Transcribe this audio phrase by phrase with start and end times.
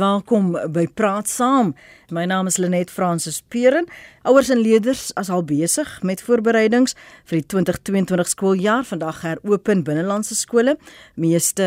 [0.00, 1.74] Welkom by Praat Saam.
[2.08, 3.84] My naam is Lenet Fransis Peren.
[4.24, 6.96] Ouers en leerders is al besig met voorbereidings
[7.28, 8.86] vir die 2022 skooljaar.
[8.88, 10.78] Vandag heropen binnelandse skole.
[11.20, 11.66] Meeste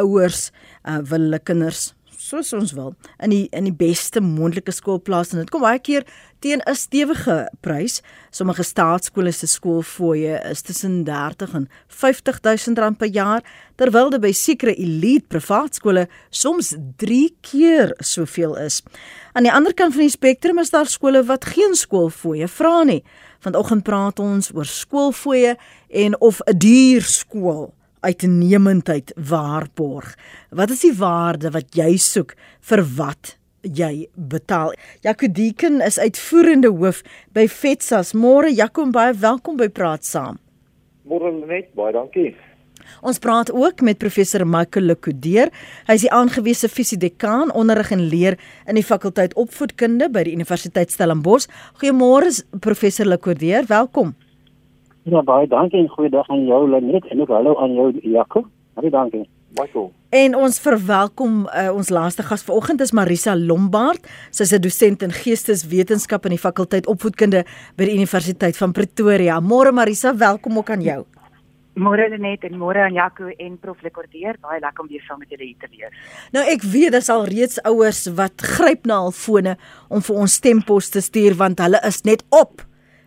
[0.00, 0.46] ouers
[0.88, 1.90] uh, wil hulle kinders
[2.26, 5.78] soos ons wil in die in die beste moontlike skool plaas en dit kom baie
[5.78, 6.06] keer
[6.42, 8.02] teen 'n stewige prys.
[8.30, 13.42] Sommige staatskole se skoolfooie is tussen 30 en 50 000 rand per jaar,
[13.76, 18.82] terwyl dit by sekere elite privaat skole soms 3 keer soveel is.
[19.32, 23.04] Aan die ander kant van die spektrum is daar skole wat geen skoolfooie vra nie.
[23.40, 25.56] Vanoggend praat ons oor skoolfooie
[25.88, 27.72] en of 'n duur skool
[28.06, 30.14] uitnemendheid waarborg.
[30.50, 32.36] Wat is die waarde wat jy soek
[32.70, 33.34] vir wat
[33.66, 34.74] jy betaal?
[35.02, 37.02] Jaco Deeken is uitvoerende hoof
[37.34, 38.14] by FETSAS.
[38.14, 40.38] Môre Jaco, baie welkom by Praat Saam.
[41.06, 42.34] Môre net, baie dankie.
[43.02, 45.50] Ons praat ook met professor Michael Lekodeer.
[45.88, 50.94] Hy is die aangewese fisiedekaan onderrig en leer in die fakulteit opvoedkunde by die Universiteit
[50.94, 51.50] Stellenbosch.
[51.80, 52.30] Goeiemôre
[52.62, 54.14] professor Lekodeer, welkom.
[55.06, 58.40] Ja, baie dankie en goeiedag aan jou Lenet en ook hallo aan jou Jaco.
[58.74, 59.22] Baie dankie.
[59.54, 59.92] Michael.
[60.10, 64.02] En ons verwelkom uh, ons laaste gas vanoggend is Marisa Lombard.
[64.34, 67.44] Sy is 'n dosent in geesteswetenskap in die fakulteit opvoedkunde
[67.76, 69.38] by die Universiteit van Pretoria.
[69.40, 71.04] Môre Marisa, welkom ook aan jou.
[71.76, 74.36] Môre Lenet en môre aan Jaco en Prof Lekordeer.
[74.42, 75.94] Baie lekker om weer saam met julle hier te wees.
[76.32, 79.56] Nou ek weet daar's al reeds ouers wat gryp na hul fone
[79.88, 82.65] om vir ons stempos te stuur want hulle is net op.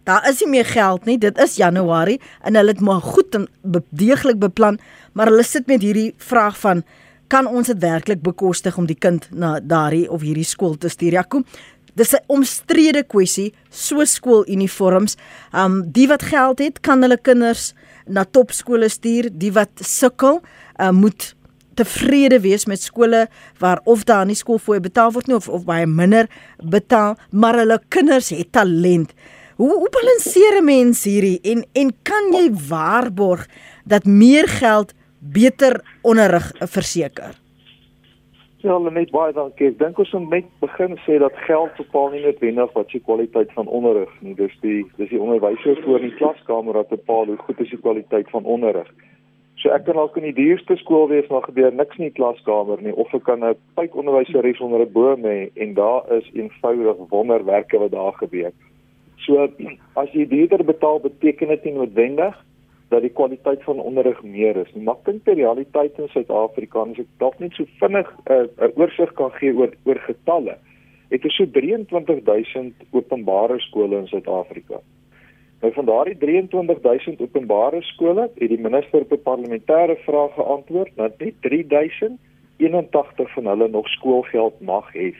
[0.09, 1.19] Daar is nie meer geld nie.
[1.21, 3.45] Dit is Januarie en hulle het maar goed en
[3.93, 4.79] deeglik beplan,
[5.13, 6.81] maar hulle sit met hierdie vraag van
[7.29, 11.19] kan ons dit werklik bekostig om die kind na daardie of hierdie skool te stuur?
[11.19, 11.45] Ja, kom.
[11.93, 15.15] Dis 'n omstrede kwessie, so skooluniforms.
[15.53, 17.73] Um die wat geld het, kan hulle kinders
[18.07, 19.29] na topskole stuur.
[19.31, 20.41] Die wat sukkel,
[20.81, 21.35] uh, moet
[21.75, 23.27] tevrede wees met skole
[23.59, 27.79] waar of daar nie skoolfooi betaal word nie of of baie minder betaal, maar hulle
[27.89, 29.13] kinders het talent.
[29.59, 33.41] Hoe hoe balanseer 'n mens hierdie en en kan jy waarborg
[33.83, 37.31] dat meer geld beter onderrig verseker?
[38.57, 39.67] Ja, net baie dankie.
[39.67, 43.67] Ek dink ons moet begin sê dat geld bepaal nie noodwendig wat se kwaliteit van
[43.67, 44.35] onderrig nie.
[44.35, 47.83] Dis die dis die onderwysers voor in die klaskamer wat bepaal hoe goed is die
[47.83, 48.87] kwaliteit van onderrig.
[49.55, 52.81] So ek kan dalk in die duurste skool wees maar gebeur niks in die klaskamer
[52.81, 57.77] nie of ek kan 'n pyponderwyseres onder 'n boom hê en daar is eenvoudig wonderwerke
[57.79, 58.51] wat daar gebeur.
[59.29, 59.43] So
[59.93, 62.37] as jy duurder betaal beteken dit nie noodwendig
[62.89, 64.81] dat die kwaliteit van onderrig meer is nie.
[64.87, 68.71] Maar dink die realiteit in Suid-Afrika, as ek dalk net so vinnig 'n uh, uh,
[68.81, 70.57] oorsig kan gee oor oor getalle.
[71.13, 74.81] Het er so 23000 openbare skole in Suid-Afrika.
[75.61, 81.19] Nou van daardie 23000 openbare skole het die minister op 'n parlementêre vraag geantwoord dat
[81.19, 85.13] net 3081 van hulle nog skoolgeld mag hê.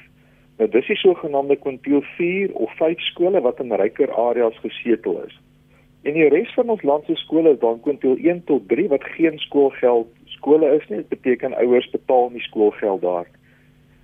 [0.59, 5.35] Nou dis die sogenaamde kwintiel 4 of 5 skole wat in ryker areas gesetel is.
[6.03, 9.03] En die res van ons land se skole is dan kwintiel 1 tot 3 wat
[9.15, 10.97] geen skoolgeld skole is nie.
[10.99, 13.29] Dit beteken ouers betaal nie skoolgeld daar.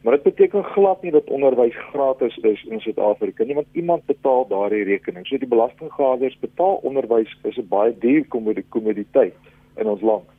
[0.03, 4.47] Maar dit beteken glad nie dat onderwys gratis is in Suid-Afrika nie, want iemand betaal
[4.47, 5.27] daardie rekening.
[5.27, 8.25] So die belastinggawers betaal onderwys is 'n baie duur
[8.69, 9.35] kommoditeit
[9.75, 10.34] in ons land.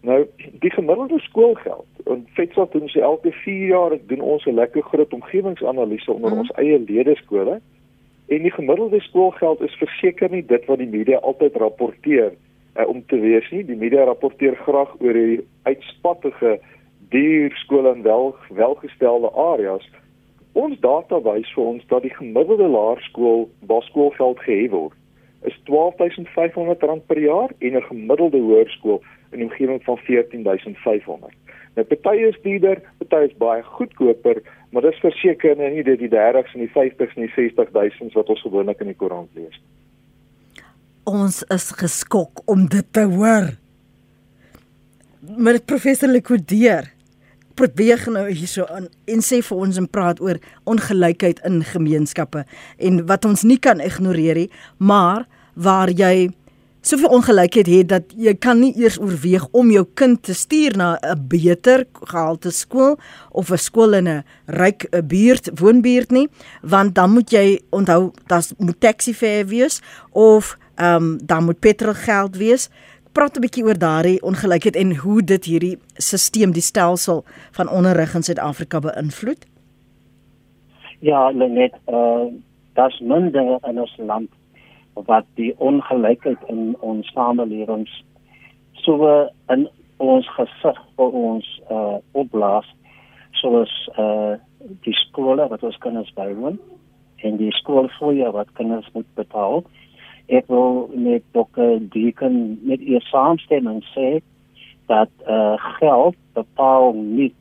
[0.00, 0.26] Nou,
[0.60, 5.12] die gemiddelde skoolgeld, en FETSA doen sy elke 4 jaar doen ons 'n lekker groot
[5.12, 6.38] omgewingsanalise onder mm.
[6.38, 7.60] ons eie ledeskole.
[8.28, 12.32] En die gemiddelde skoolgeld is verseker nie dit wat die media altyd rapporteer
[12.76, 13.64] uh, om te wees nie.
[13.64, 16.58] Die media rapporteer graag oor die uitspattige
[17.08, 19.88] duur skole in wel welgestelde areas.
[20.52, 24.97] Ons data wys vir ons dat die gemiddelde laerskool waar skoolgeld gehef word,
[25.46, 31.34] is R12500 per jaar en 'n gemiddelde hoërskool in 'n omgewing van 14500.
[31.74, 36.10] Nou party is duurder, party is baie goedkoper, maar dis verseker nou nie dit die
[36.10, 39.60] 30s en die 50s en die 60000 wat ons gewoonlik in die koerant lees.
[41.04, 43.54] Ons is geskok om dit te hoor.
[45.38, 46.97] Maar professor Lekodeer
[47.58, 50.38] probeer nou hierso aan en sê vir ons en praat oor
[50.70, 52.44] ongelykheid in gemeenskappe
[52.78, 55.26] en wat ons nie kan ignoreer nie, maar
[55.58, 56.30] waar jy
[56.86, 60.98] soveel ongelykheid het dat jy kan nie eers oorweeg om jou kind te stuur na
[61.02, 62.98] 'n beter gehalte skool
[63.30, 66.28] of 'n skool in 'n ryk buurt, woonbuurt nie,
[66.62, 69.80] want dan moet jy onthou dat moet taxi fare wees
[70.10, 72.68] of ehm um, dan moet petrol geld wees.
[73.12, 78.14] Praat 'n bietjie oor daardie ongelykheid en hoe dit hierdie stelsel, die stelsel van onderrig
[78.14, 79.46] in Suid-Afrika beïnvloed.
[81.00, 82.26] Ja, net uh eh,
[82.74, 84.30] das minder in ons land
[84.94, 88.04] wat die ongelykheid in ons samelewings
[88.72, 92.66] so in ons gesig vir ons uh opblaas
[93.40, 94.36] soos uh
[94.84, 96.58] die skole wat ons kinders bywoon
[97.26, 99.64] en die skoolfooie wat kinders moet betaal.
[100.28, 101.56] Ek wil net ook
[101.92, 104.20] die kan met u saamstem en sê
[104.86, 107.32] dat uh geld bepaal nie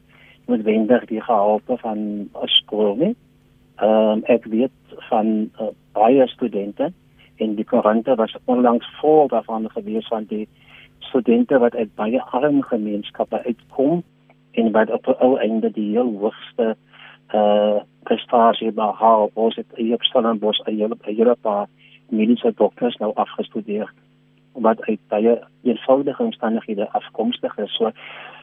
[0.47, 3.15] noodwendig die gehalte van 'n skool nie.
[3.75, 4.77] Ehm um, ek weet
[5.09, 5.27] van
[5.61, 6.91] uh, baie studente
[7.35, 10.47] en die koerante was onlangs vol daarvan gewees van die
[10.99, 14.03] studente wat uit baie arm gemeenskappe uitkom
[14.51, 16.75] en wat op 'n ou einde die heel hoogste
[17.33, 21.67] uh prestasie behaal ons het hier op Stellenbosch 'n hele 'n hele paar
[22.09, 23.93] mediese dokters nou afgestudeer
[24.53, 27.91] wat uit baie eenvoudige omstandighede afkomstig is so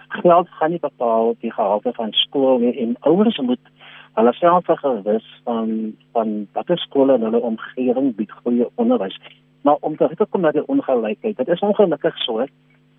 [0.09, 3.73] geld gaan nie bepaal die gehalte van skool nie en ouers moet
[4.15, 9.19] hulle self gewis van van watter skole in hulle omgewing bied goeie onderwys
[9.63, 12.47] maar om te kom na die ongelykheid dit is ongelukkig so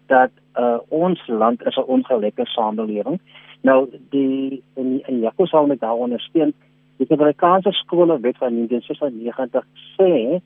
[0.07, 0.29] dat
[0.59, 3.19] uh, ons land is 'n ongelyke samelewing.
[3.61, 6.53] Nou die in in Jaco sal met daar ondersteun
[6.97, 9.65] die Amerikaanse skole wet van 1996
[9.95, 10.39] sê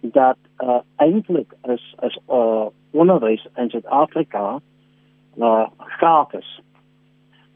[0.00, 4.60] dat uh, eintlik is is uh, onderwys in Suid-Afrika
[5.38, 6.60] uh, gratis.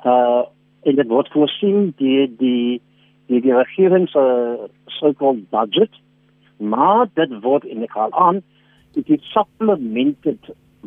[0.05, 0.45] Uh
[0.87, 2.81] en dit word voorsien die die
[3.27, 5.91] die, die regering se uh, so-called budget
[6.57, 8.43] maar dit word in die kaal aan
[8.95, 10.39] it is supplemented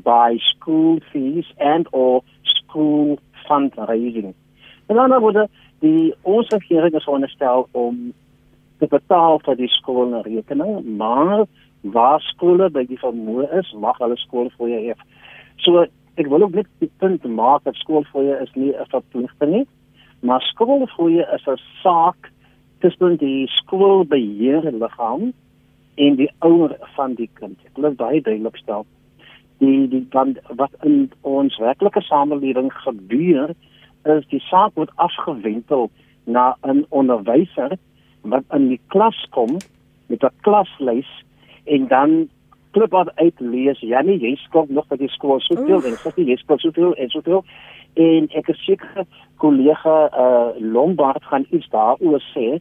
[0.04, 4.34] by school fees and or school fundraising.
[4.90, 5.46] En dan word
[5.86, 8.10] die ons regering is onderstel om
[8.80, 11.46] te betaal vir die skoolrekening, maar
[11.96, 14.96] waar skole by die vermoë is, mag hulle skoolfooie hê.
[15.64, 15.86] So
[16.20, 19.68] ek wil ook net die punt maak dat skoolfooie is nie 'n verpligting nie,
[20.22, 22.32] maar skoolfooie is 'n saak
[22.82, 25.34] tussen die skoolbeheerliggaam
[25.96, 27.58] en die ouer van die kind.
[27.66, 28.86] Ek wil baie duidelik stel
[29.60, 33.54] die die dan wat in ons werklike samelewing gebeur
[34.18, 35.90] is die saak word afgewentel
[36.26, 37.78] na 'n onderwyser
[38.22, 39.58] wat in die klas kom
[40.08, 41.12] met 'n klaslys
[41.66, 42.30] en dan
[42.72, 46.38] klop wat uitlees ja nee jy skop nog by die skool soveel en sê jy
[46.38, 47.44] skop soveel en soveel.
[47.94, 49.06] En ek is seker
[49.42, 52.60] kollega uh, Lombard gaan iets daaroor sê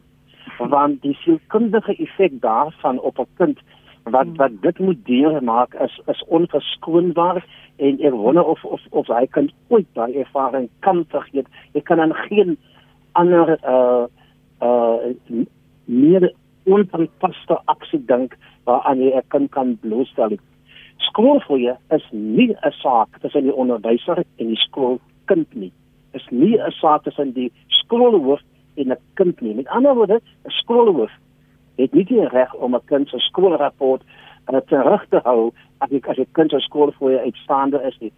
[0.57, 3.59] want die sielkundige effek daarvan op 'n kind
[4.03, 4.35] wat hmm.
[4.35, 9.49] wat dit moet deurmaak is is onverskoonbaar en ek wonder of of of hy kan
[9.67, 11.47] ooit daai ervaring kan vergeet.
[11.73, 12.57] Ek kan aan geen
[13.11, 14.05] ander uh
[14.61, 15.13] uh
[15.85, 16.33] meer
[16.69, 18.37] onverpaste aksie dink
[18.67, 20.37] waaraan jy 'n kind kan blootstel.
[20.97, 25.71] Skoolfooie is nie 'n saak tussen die onderwyser en die skoolkind nie.
[26.13, 28.41] Is nie 'n saak tussen die skoolhoof
[28.75, 29.55] en 'n kind nie.
[29.55, 31.11] Met ander woorde, 'n skoolhoof
[31.79, 34.03] het nie die reg om 'n kind se skoolrapport
[34.51, 38.13] uh, terug te hou as ek as 'n kind se skoolfooie uitstaande is nie.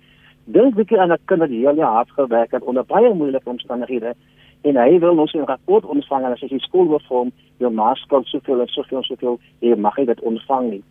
[0.46, 4.14] Dink bietjie aan 'n kind wat heel jaar hard gewerk het onder baie moeilike omstandighede
[4.62, 8.62] en hy wil nou sy rapport ontvang en as hy sy skoolreform jou maatskap soveel
[8.62, 10.84] en soveel soveel jy mag dit ontvang nie.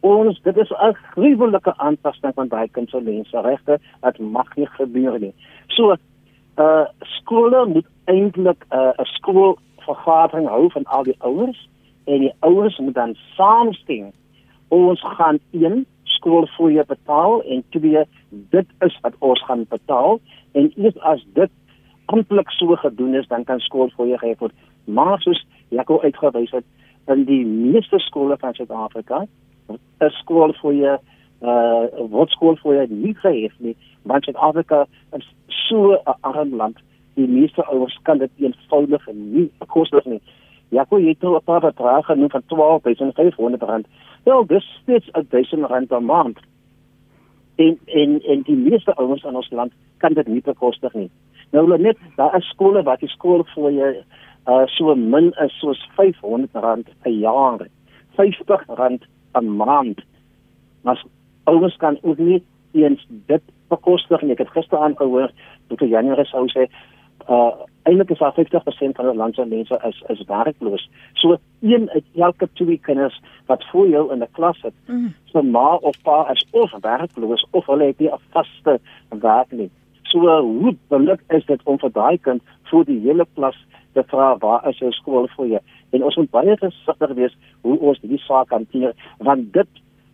[0.00, 5.18] Ons dit is 'n gruwelike aantasting van baie kind se menseregte wat mag nie gebeur
[5.20, 5.34] nie.
[5.68, 5.96] So
[6.56, 11.68] uh skole moet eintlik 'n uh, 'n skoolvergadering hou van al die ouers
[12.04, 14.12] en die ouers moet dan saamstem.
[14.68, 20.20] Ons gaan een skoolfooie betaal en twee dit is wat ons gaan betaal
[20.52, 21.50] en eers as dit
[22.04, 24.52] amptelik so gedoen is dan kan skoolfooie gegee word.
[24.84, 26.64] Maar soos Jaco uitgewys het
[27.06, 29.24] in die meeste skole van Suid-Afrika
[30.04, 30.98] is skoolfooie
[31.44, 34.86] uh wat skoolfooie nie gegee nie want Suid-Afrika
[35.16, 36.78] is so 'n arm land.
[37.14, 40.20] Die meeste ouers kan dit eenvoudig nie bekostig nie.
[40.74, 43.86] Jaco het nou 'n paar bedrae genoem van 12500 rand.
[44.24, 46.38] Wel, dis steeds 1000 rand per maand.
[47.54, 51.10] En en en die meeste ouers in ons land kan dit nie bekostig nie.
[51.50, 53.90] Nou hulle net daar is skole wat die skool vir jy
[54.46, 57.66] uh so min is soos 500 rand per jaar.
[58.16, 60.00] 50 rand per maand.
[60.82, 61.04] Maar
[61.44, 64.32] ouers kan ook nie eens dit bekostig nie.
[64.32, 65.30] Ek het gister aangehoor
[65.68, 66.66] dat Januarie sou sê
[67.28, 67.52] uh
[67.84, 70.88] eintlik is daar 50% van die land se mense is is werkloos.
[71.12, 75.14] So een uit elke twee kinders wat voor jou in 'n klas sit, mm.
[75.24, 79.70] so ma of pa is of werkloos of hulle het nie 'n vaste werk nie.
[80.02, 84.38] So hoe beluk is dit om vir daai kind voor die hele klas te vra
[84.38, 85.60] waar is jou skool vir jou?
[85.90, 89.68] En ons moet baie versigtig wees hoe ons hierdie saak hanteer want dit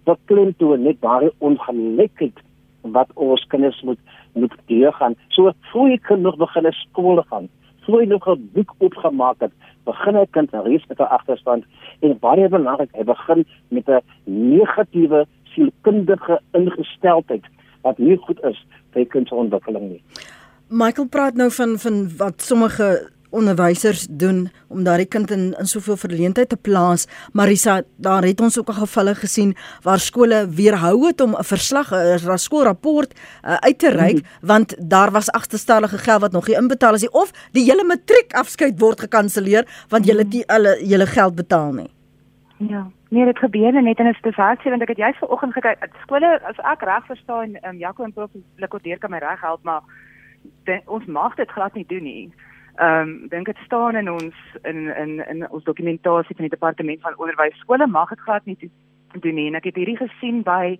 [0.04, 2.38] beklemtoon net baie ongelykheid
[2.82, 3.98] wat ons kinders moet
[4.32, 5.14] moet deurgaan.
[5.28, 7.48] So voor jy kind nog begin skool gaan,
[7.84, 9.52] voor jy nog 'n boek opgemaak het,
[9.84, 11.64] begin 'n kind reeds met 'n agterstand
[12.00, 17.44] en baie belangrik, hy begin met 'n negatiewe sielkundige ingesteldheid
[17.82, 20.02] wat nie goed is vir kind se ontwikkeling nie.
[20.68, 25.96] Michael praat nou van van wat sommige onderwysers doen om daardie kind in in soveel
[25.96, 27.06] verleentheid te plaas.
[27.32, 31.92] Marisa, daar het ons ook al gevalle gesien waar skole weerhou het om 'n verslag,
[31.92, 34.46] 'n skoolrapport uh, uit te reik mm -hmm.
[34.46, 38.32] want daar was agterstallige geld wat nog nie inbetaal is nie of die hele matriek
[38.32, 41.90] afskeid word gekanselleer want jy het nie hulle julle geld betaal nie.
[42.56, 42.90] Ja.
[43.10, 45.88] Nee, dit gebeur net en dit is vervaardig want ek het jous vanoggend gekyk.
[46.02, 49.82] Skole as ek reg verstaan, um, Jaco en Prof Lekordeer kan my reg help, maar
[50.64, 52.34] de, ons mag dit glad nie doen nie.
[52.80, 57.00] Ehm um, dink dit staan in ons in in in ons dokumentasie van die departement
[57.00, 57.58] van onderwys.
[57.58, 58.70] Skole mag dit glad nie
[59.12, 59.46] doen nie.
[59.46, 60.78] En ek het hierdie gesien by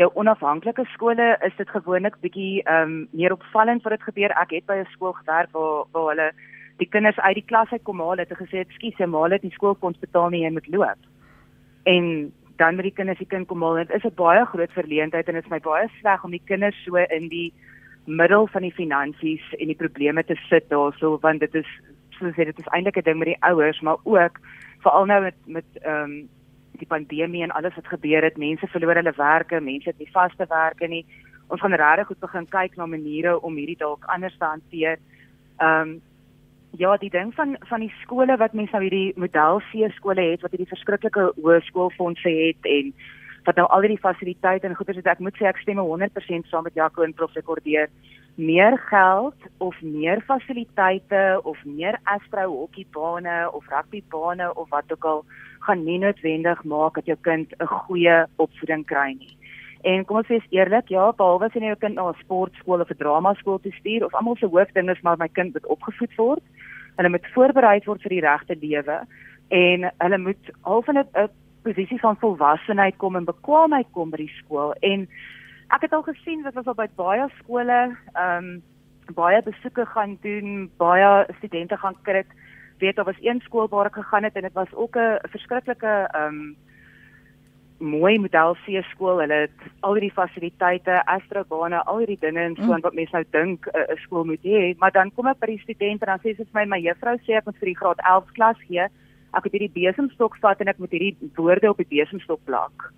[0.00, 4.32] jou onafhanklike skole is dit gewoonlik bietjie ehm um, meer opvallend wat dit gebeur.
[4.40, 6.32] Ek het by 'n skool gewerk waar waar hulle
[6.78, 9.28] die kinders uit die klas uit kom haal het en gesê het skus, jy maal
[9.28, 11.00] dit nie skoolfonds betaal nie, jy moet loop.
[11.84, 15.28] En dan met die kinders die kind kom haal, dit is 'n baie groot verleentheid
[15.28, 17.52] en dit is my baie sleg om die kinders so in die
[18.04, 21.68] middel van die finansies en die probleme te sit daarso want dit is
[22.18, 24.40] soos sê dit is eintlik 'n ding met die ouers maar ook
[24.82, 26.28] veral nou met met ehm um,
[26.82, 30.46] die pandemie en alles wat gebeur het mense verloor hulle werke mense het nie vaste
[30.48, 31.04] werke nie.
[31.48, 34.98] Ons gaan regtig goed begin kyk na maniere om hierdie dalk anders te hanteer.
[35.58, 36.00] Ehm um,
[36.80, 40.40] ja die ding van van die skole wat mense nou hierdie model C skole het
[40.40, 42.94] wat hierdie verskriklike hoë skoolfondse het en
[43.44, 46.64] wat nou al die fasiliteite en goeder het ek moet sê ek stem 100% saam
[46.64, 47.88] met Jaco en Prof Rekordeer
[48.36, 55.24] meer geld of meer fasiliteite of meer Astro hokkiebane of rugbybane of wat ook al
[55.66, 59.36] gaan nie noodwendig maak dat jou kind 'n goeie opvoeding kry nie.
[59.82, 62.90] En kom ons wees eerlik, ja, behalwe as jy jou kind na 'n sportskool of
[62.90, 66.42] 'n dramaskool toe stuur of almal se hoofding is maar my kind moet opgevoed word.
[66.96, 69.06] Hulle moet voorberei word vir die regte lewe
[69.48, 71.28] en hulle moet half in 'n
[71.62, 75.08] posisie van volwassenheid kom en bekwaamheid kom by die skool en
[75.72, 77.80] ek het al gesien wat was al by baie skole
[78.12, 78.62] ehm um,
[79.14, 82.26] baie besoeke gaan doen, baie studente gaan krit.
[82.78, 86.08] Weet daar was een skool waar ek gegaan het en dit was ook 'n verskriklike
[86.10, 86.56] ehm um,
[87.78, 89.18] mooi model C skool.
[89.18, 92.80] Hulle het al die fasiliteite, astrobane, al die dinge en so mm.
[92.80, 95.64] wat mense nou dink 'n uh, skool moet hê, maar dan kom ek by die
[95.66, 97.98] studente en dan sê sy vir my my juffrou sê ek moet vir die graad
[97.98, 98.86] 11 klas gee
[99.32, 102.92] ek het hierdie besemstok vat en ek moet hierdie woorde op die besemstok plak.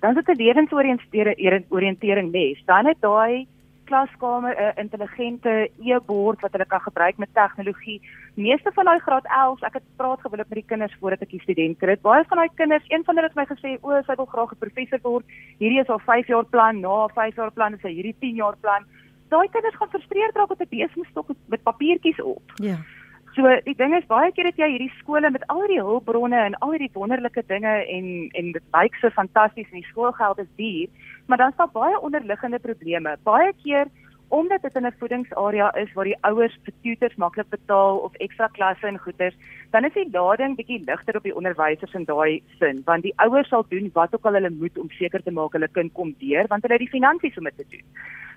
[0.00, 2.58] Dan sit 'n lewensoriëntering les.
[2.66, 3.46] Dan het daai
[3.88, 8.00] klaskamer 'n intelligente e-bord wat hulle kan gebruik met tegnologie.
[8.34, 11.46] Meeste van daai graad 11, ek het praat gewoonlik met die kinders voordat ek die
[11.46, 11.96] student kry.
[12.00, 14.62] Baie van daai kinders, een van hulle het my gesê, "O, sy wil graag 'n
[14.64, 15.24] professor word.
[15.58, 18.56] Hierdie is al 5 jaar plan, na 5 jaar plan is hy hierdie 10 jaar
[18.60, 18.82] plan."
[19.28, 22.42] Daai kinders gaan frustreerd raak met 'n besemstok met papiertjies op.
[22.54, 22.66] Ja.
[22.66, 22.97] Yeah.
[23.38, 26.56] So die ding is baie keer het jy hierdie skole met al die hulpbronne en
[26.58, 28.06] al hierdie wonderlike dinge en
[28.40, 30.88] en dit lyk so fantasties en die skoolgeld is duur,
[31.30, 33.14] maar dan staan baie onderliggende probleme.
[33.22, 33.86] Baie keer
[34.28, 38.46] omdat dit in 'n voedingsarea is waar die ouers vir tutors maklik betaal of ekstra
[38.46, 39.34] klasse en goeders,
[39.70, 43.48] dan is die lading bietjie ligter op die onderwysers in daai sin, want die ouers
[43.48, 46.46] sal doen wat ook al hulle moet om seker te maak hulle kind kom deur,
[46.48, 47.84] want hulle het die finansies om dit te doen.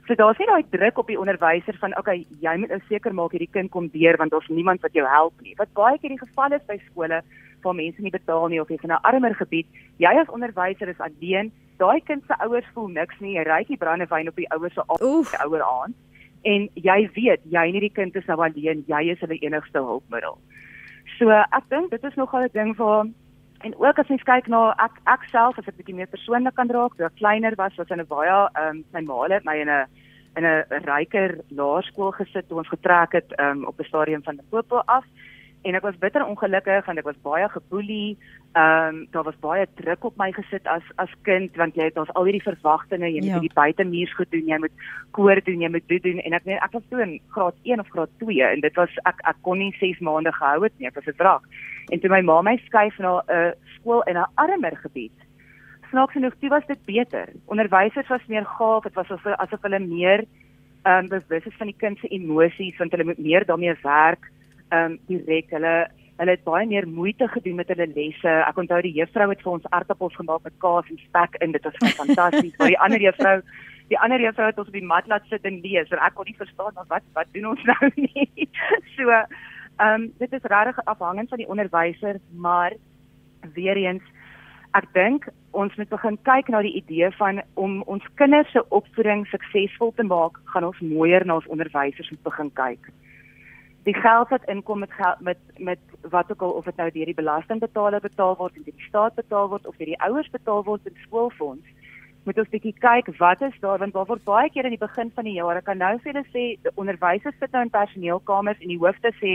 [0.07, 3.31] So daar's nie daai druk op die onderwyser van okay, jy moet nou seker maak
[3.31, 5.53] hierdie kind kom deur want daar's niemand wat jou help nie.
[5.57, 7.21] Wat baie keer die geval is by skole
[7.61, 9.67] waar mense nie betaal nie of jy's in 'n armer gebied,
[9.97, 11.51] jy as onderwyser is alleen.
[11.81, 13.35] Daai kind se ouers voel niks nie.
[13.37, 15.97] Jy ry die brandewyn op die ouers se ouer aan
[16.43, 18.85] en jy weet jy en hierdie kind is nou alleen.
[18.87, 20.37] Jy is hulle enigste hulpmiddel.
[21.17, 23.11] So ek dink dit is nogal 'n ding vir
[23.61, 26.71] En ook as mens kyk na ek ek self as ek bietjie meer persoonlik kan
[26.73, 29.55] raak, toe ek kleiner was, was in 'n baie ehm um, my ma het my
[29.61, 29.85] in 'n
[30.37, 34.81] in 'n ryker laerskool gesit toe ons getrek het um, op 'n stadium van Limpopo
[34.85, 35.05] af
[35.61, 38.17] en ek was bitter ongelukkig en ek was baie geboelie.
[38.51, 41.99] Ehm um, daar was baie druk op my gesit as as kind want jy het
[42.01, 43.39] ons al hierdie verwagtinge, jy moet ja.
[43.39, 44.85] hierdie buitemuurs gedoen, jy moet
[45.17, 47.83] koor doen, jy moet dit doen en ek nee, ek was toe in graad 1
[47.83, 50.89] of graad 2 en dit was ek ek kon nie 6 maande gehou het nie,
[50.89, 51.47] ek was verdrak.
[51.91, 55.15] En toe my ma my skuif na 'n uh, skool in 'n armer gebied.
[55.91, 57.27] Snaaks genoeg, toe was dit beter.
[57.45, 60.25] Onderwysers was meer gaaf, dit was asof asof hulle meer
[60.83, 64.31] ehm um, bewus is van die kind se emosies, want hulle moet meer daarmee werk
[64.71, 65.75] ehm um, direk hulle
[66.21, 68.33] hulle het baie meer moeite gedoen met hulle lesse.
[68.45, 71.55] Ek onthou die juffrou het vir ons aardappels gemaak met kaas en spek in.
[71.55, 72.53] Dit was fantasties.
[72.59, 73.33] Maar die ander juffrou,
[73.89, 75.89] die ander juffrou het ons op die mat laat sit en lees.
[75.89, 78.47] En ek kon nie verstaan wat wat doen ons nou nie.
[78.95, 79.27] So ehm
[79.89, 82.77] um, dit is regtig afhangend van die onderwyser, maar
[83.57, 84.03] weer eens
[84.77, 85.25] ek dink
[85.57, 90.03] ons moet begin kyk na die idee van om ons kinders se opvoeding suksesvol te
[90.03, 92.91] maak, gaan ons mooier na ons onderwysers moet begin kyk
[93.83, 97.05] die geld wat inkom met geld, met met wat ook al of dit nou deur
[97.05, 100.63] die belastingbetaler betaal word en deur die staat betaal word of deur die ouers betaal
[100.63, 101.67] word in skoolfonds
[102.23, 105.09] moet ons bietjie kyk wat is daar want daar word baie keer in die begin
[105.15, 108.61] van die jaar ek kan nou vir julle sê die onderwysers sit nou in personeelkamers
[108.61, 109.31] en die hoofde sê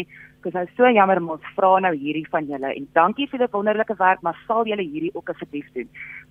[0.47, 3.51] dis nou so jammer maar ons vra nou hierdie van julle en dankie vir die
[3.57, 5.89] wonderlike werk maar sal julle hierdie ook asseblief doen?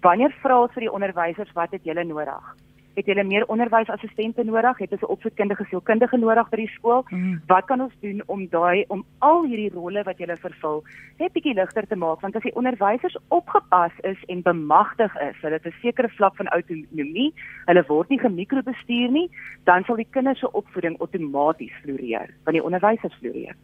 [0.07, 2.55] Wanneer vra ons vir die onderwysers wat het julle nodig
[2.95, 7.05] het hulle meer onderwysassistente nodig, het hulle 'n opvoedkundige sielkundige nodig by die skool.
[7.09, 7.41] Mm.
[7.47, 10.83] Wat kan ons doen om daai om al hierdie rolle wat hulle vervul
[11.19, 15.53] net bietjie ligter te maak want as die onderwysers opgepas is en bemagtig is, hulle
[15.53, 17.33] het 'n sekere vlak van autonomie,
[17.65, 19.29] hulle word nie gemikrobestuur nie,
[19.63, 23.55] dan sal die kinders se opvoeding outomaties floreer, want die onderwysers floreer.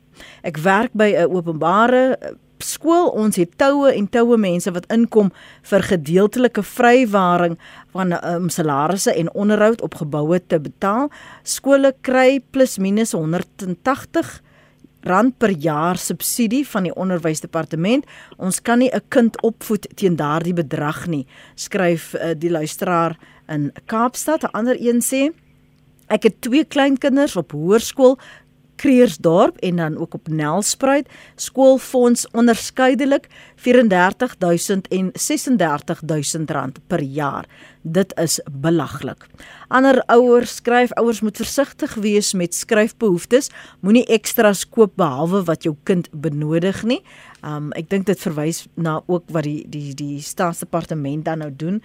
[0.44, 2.18] Ek werk by 'n openbare
[2.62, 5.32] skool ons het toue en toue mense wat inkom
[5.70, 7.58] vir gedeeltelike vrywaring
[7.92, 11.10] van um, salarisse en onderhoud op geboue te betaal.
[11.44, 14.42] Skole kry plus minus 180
[15.02, 18.06] rand per jaar subsidie van die onderwysdepartement.
[18.38, 21.26] Ons kan nie 'n kind opvoed teen daardie bedrag nie,
[21.56, 24.44] skryf uh, die luisteraar in Kaapstad.
[24.44, 25.34] 'n Ander een sê
[26.12, 28.18] Ek het twee kleinkinders op hoërskool
[28.82, 37.46] Kreersdorp en dan ook op Nelspruit skoolfonds onderskeidelik 34000 en 36000 rand per jaar.
[37.82, 39.28] Dit is belaglik.
[39.68, 43.50] Ander ouers skryf ouers moet versigtig wees met skryfbehoeftes.
[43.80, 47.02] Moenie ekstra's koop behalwe wat jou kind benodig nie.
[47.46, 51.82] Um ek dink dit verwys na ook wat die die die staatsdepartement dan nou doen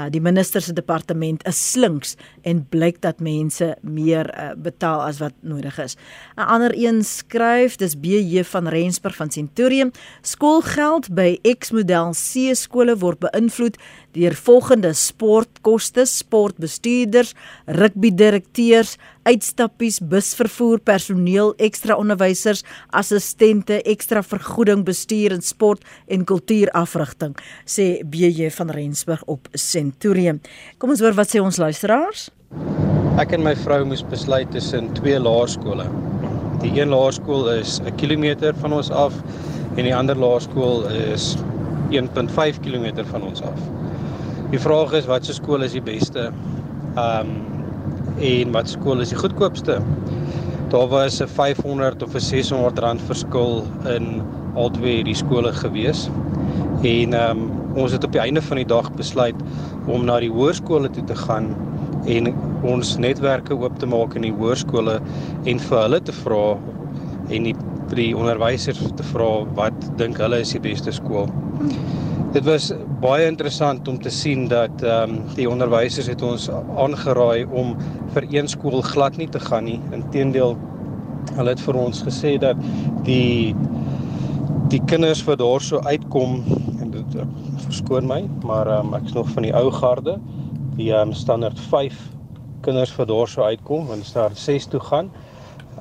[0.00, 2.16] uh, die minister se departement is slinks
[2.48, 5.96] en blyk dat mense meer uh, betaal as wat nodig is.
[6.36, 9.92] 'n Ander een skryf, dis BJ van Rensburg van Centurion,
[10.22, 13.76] skoolgeld by X-model C skole word beïnvloed
[14.12, 17.34] deur volgende sportkoste, sportbestuurders,
[17.66, 18.96] rugbydirekteurs,
[19.30, 22.64] uitstappies, busvervoer, personeel, ekstra onderwysers,
[22.96, 30.40] assistente, ekstra vergoeding, bestuur en sport en kultuurafrigting, sê BJ van Rensburg op Centurion.
[30.78, 32.28] Kom ons hoor wat sê ons luisteraars.
[33.20, 35.86] Ek en my vrou moes besluit tussen twee laerskole.
[36.60, 39.14] Die een laerskool is 'n kilometer van ons af
[39.76, 41.36] en die ander laerskool is
[41.90, 43.60] 1.5 km van ons af.
[44.50, 46.32] Die vraag is wat se skool is die beste?
[46.96, 47.49] Ehm um,
[48.20, 49.78] en wat skool is die goedkoopste?
[50.70, 53.64] Daar was 'n 500 of 'n 600 rand verskil
[53.96, 54.22] in
[54.54, 56.10] albei hierdie skole gewees.
[56.82, 59.34] En ehm um, ons het op die einde van die dag besluit
[59.86, 61.54] om na die hoërskole toe te gaan
[62.06, 65.00] en ons netwerke oop te maak in die hoërskole
[65.44, 66.56] en vir hulle te vra
[67.28, 67.54] en die
[67.94, 71.26] die onderwysers te vra wat dink hulle is die beste skool.
[72.30, 72.68] Dit was
[73.02, 76.44] baie interessant om te sien dat ehm um, die onderwysers het ons
[76.78, 77.72] aangeraai om
[78.14, 79.80] vir een skool glad nie te gaan nie.
[79.90, 80.54] Inteendeel
[81.34, 82.60] hulle het vir ons gesê dat
[83.08, 83.56] die
[84.70, 86.38] die kinders wat daarso uitkom
[86.78, 87.26] en dit uh,
[87.64, 90.18] verskoon my, maar ehm um, ek is nog van die ou garde.
[90.78, 91.98] Die ehm um, standaard 5
[92.62, 95.10] kinders wat daarso uitkom, want daar 6 toe gaan.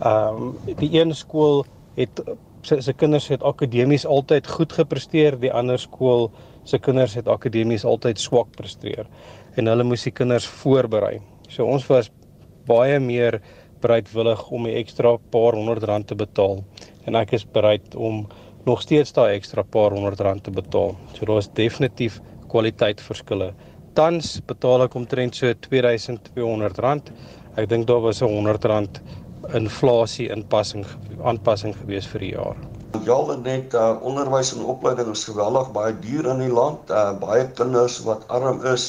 [0.02, 1.62] Ehm um, die een skool
[1.94, 2.26] het
[2.70, 6.30] sy sy kinders het akademies altyd goed gepresteer, die ander skool
[6.70, 9.08] se kinders het akademies altyd swak presteer
[9.58, 11.18] en hulle moes die kinders voorberei.
[11.50, 12.12] So ons was
[12.70, 13.40] baie meer
[13.82, 16.64] bereidwillig om 'n ekstra paar honderd rand te betaal
[17.08, 18.28] en ek is bereid om
[18.66, 20.96] nog steeds daai ekstra paar honderd rand te betaal.
[21.14, 23.54] So daar is definitief kwaliteitverskille.
[23.94, 27.12] Tans betaal ek omtrent so 2200 rand.
[27.58, 29.02] Ek dink daar was 'n 100 rand
[29.56, 30.86] inflasie inpassing
[31.24, 32.58] aanpassing gewees vir die jaar.
[33.06, 36.90] Ja, net uh, onderwys en opleiding is geweldig baie duur in die land.
[36.90, 38.88] Uh, baie kinders wat arm is,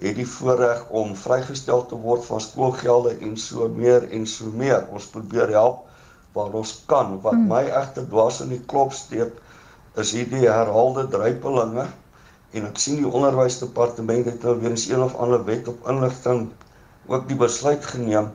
[0.00, 4.86] het die voorreg om vrygestel te word van skoolgelde en so meer en so meer.
[4.94, 5.84] Ons probeer help
[6.36, 7.18] waar ons kan.
[7.22, 7.48] Wat hmm.
[7.50, 9.34] my egter dwars in die klop steek
[9.98, 11.88] is hierdie herhaalde druipelinge
[12.56, 16.46] en ek sien die onderwysdepartement het nou weer eens een of ander wet op inligting
[17.08, 18.30] ook die besluit geneem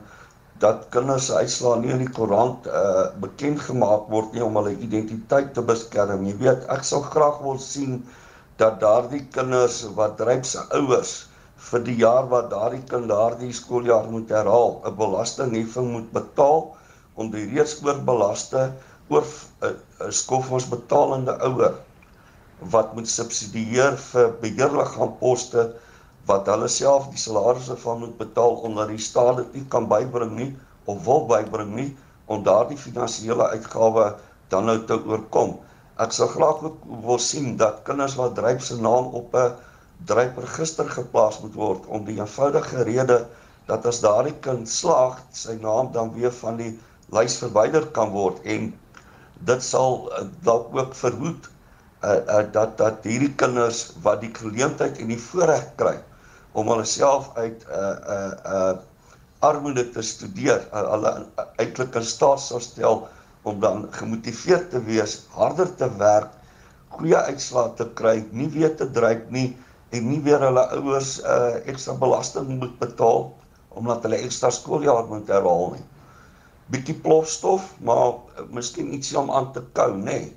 [0.64, 4.74] dat kinders se uitslae nie in die koerant uh bekend gemaak word nie om hulle
[4.86, 6.24] identiteit te beskerm.
[6.28, 8.00] Jy weet, ek sal graag wil sien
[8.62, 11.14] dat daardie kinders wat dryp se ouers
[11.68, 16.64] vir die jaar wat daardie kind daardie skooljaar moet herhaal, 'n belastingheffing moet betaal
[17.14, 18.68] om die reeds oorbelaste
[19.08, 21.74] oor 'n uh, uh, skoolfonds betalende ouer
[22.74, 25.68] wat moet subsidieer vir beheerliggaamposte
[26.28, 30.32] wat hulle self die salarisse van moet betaal omdat die staat dit nie kan bybring
[30.38, 30.50] nie
[30.88, 31.90] of wil bybring nie
[32.32, 34.06] om daardie finansiële uitgawe
[34.52, 35.58] dan nou te oorkom.
[36.00, 39.52] Ek sal graag ook wil sien dat kinders wat dryp se naam op 'n
[40.08, 43.26] drypregister geplaas moet word om die eenvoudige rede
[43.66, 46.72] dat as daardie kind slaag, sy naam dan weer van die
[47.12, 48.72] lys verwyder kan word en
[49.44, 51.48] dit sal uh, dalk ook verhoed
[52.04, 55.96] uh, uh, dat dat hierdie kinders wat die geleentheid en die voorreg kry
[56.54, 58.74] om hulle self uit 'n uh, 'n uh, uh,
[59.44, 60.62] armoede te studeer.
[60.72, 61.12] Uh, hulle
[61.62, 63.04] eintlik in staat sou stel
[63.44, 66.30] om dan gemotiveerd te wees, harder te werk,
[66.96, 69.50] goeie uitslae te kry, nie weer te dryk nie
[69.94, 73.28] en nie weer hulle ouers uh, ekstra belasting moet betaal
[73.74, 75.84] omdat hulle ekstra skooljaar moet herhaal nie.
[76.70, 80.18] Bietjie plofstof, maar uh, miskien ietsie om aan te kou, nê.
[80.22, 80.32] Nee.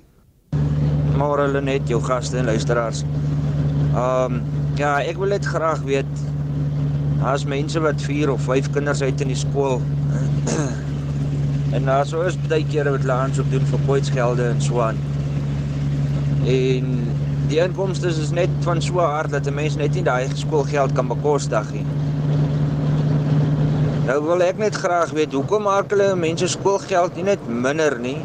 [1.18, 3.04] Môre hulle net jou gaste en luisteraars.
[3.94, 6.20] Ehm um, ja, ek wil net graag weet
[7.26, 9.80] as mense wat 4 of 5 kinders uit in die skool
[11.74, 15.00] en daar sou is baie kere wat langs op doen vir poetsgelde en so aan.
[16.48, 16.92] En
[17.50, 21.08] die inkomste is net van so hard dat 'n mens net nie daai skoolgeld kan
[21.08, 21.84] bekostig nie.
[24.06, 28.20] Nou wil ek net graag weet hoekom maak hulle mense skoolgeld nie net minder nie?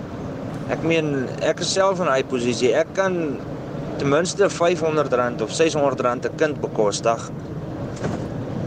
[0.70, 2.72] Ek meen ek is self in daai posisie.
[2.74, 3.38] Ek kan
[4.04, 7.32] ten minste R500 of R600 'n kind bekostig.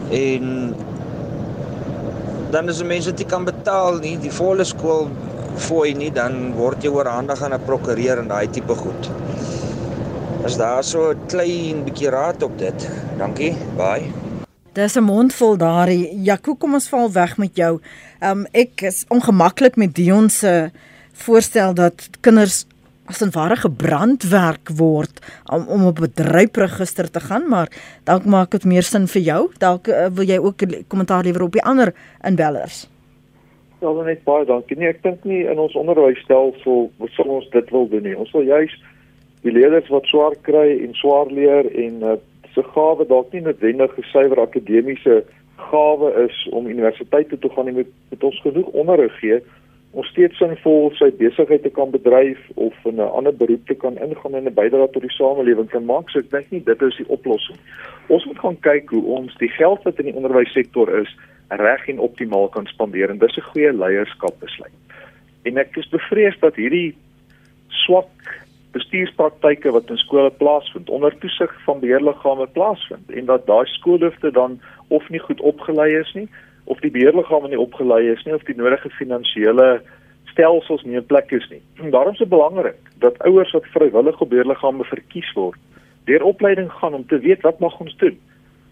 [0.09, 0.75] En
[2.49, 5.09] dan as mense dit kan betaal nie, die volle skool
[5.55, 9.09] fooi nie, dan word jy oorhandig aan 'n prokureur en daai tipe goed.
[10.43, 12.89] As daar so 'n klein bietjie raad op dit.
[13.17, 13.55] Dankie.
[13.77, 14.11] Bye.
[14.73, 16.23] Dis 'n mondvol daai.
[16.23, 17.79] Jaco, kom ons val weg met jou.
[18.21, 20.71] Um ek is ongemaklik met Dion se
[21.13, 22.65] voorstel dat kinders
[23.07, 25.15] as 'n ware gebrandwerk word
[25.53, 27.69] om om op 'n bedryfregister te gaan, maar
[28.03, 29.41] dalk maak dit meer sin vir jou.
[29.57, 31.93] Dalk uh, wil jy ook 'n kommentaar lewer op die ander
[32.23, 32.89] inbellers.
[33.81, 34.77] Ja, dan net baie dankie.
[34.77, 38.17] Nee, ek dink nie in ons onderwysstelsel sal ons dit wil doen nie.
[38.17, 38.73] Ons wil juis
[39.41, 42.15] die leerders wat swaar kry en swaar leer en uh,
[42.53, 45.23] se gawe dalk nie noodwendig gesuiwer akademiese
[45.69, 49.41] gawe is om universiteite toe gaan en met, met ons genoeg onderrig gee
[49.91, 53.97] om steeds sinvol sy besigheid te kan bedryf of in 'n ander beroep te kan
[53.97, 56.09] ingaan en 'n bydrae tot die samelewing te maak.
[56.09, 57.57] So ek dink nie dit is die oplossing.
[58.07, 61.15] Ons moet gaan kyk hoe ons die geld wat in die onderwyssektor is
[61.49, 64.77] reg en optimaal kan spandeer en dis 'n goeie leierskap besluit.
[65.43, 66.95] En ek is bevrees dat hierdie
[67.67, 74.31] swak bestuurspraktyke wat in skole plaasvind onder toesig van beheerliggame plaasvind en dat daai skoolhoofde
[74.31, 76.27] dan of nie goed opgelei is nie
[76.67, 79.67] of die beheerliggame nie opgelei is nie of die nodige finansiële
[80.31, 81.61] stelsels nie in plek is nie.
[81.81, 85.59] En daarom is dit belangrik dat ouers wat vrywillig op beheerliggame verkies word,
[86.09, 88.17] deur opleiding gaan om te weet wat mag ons doen.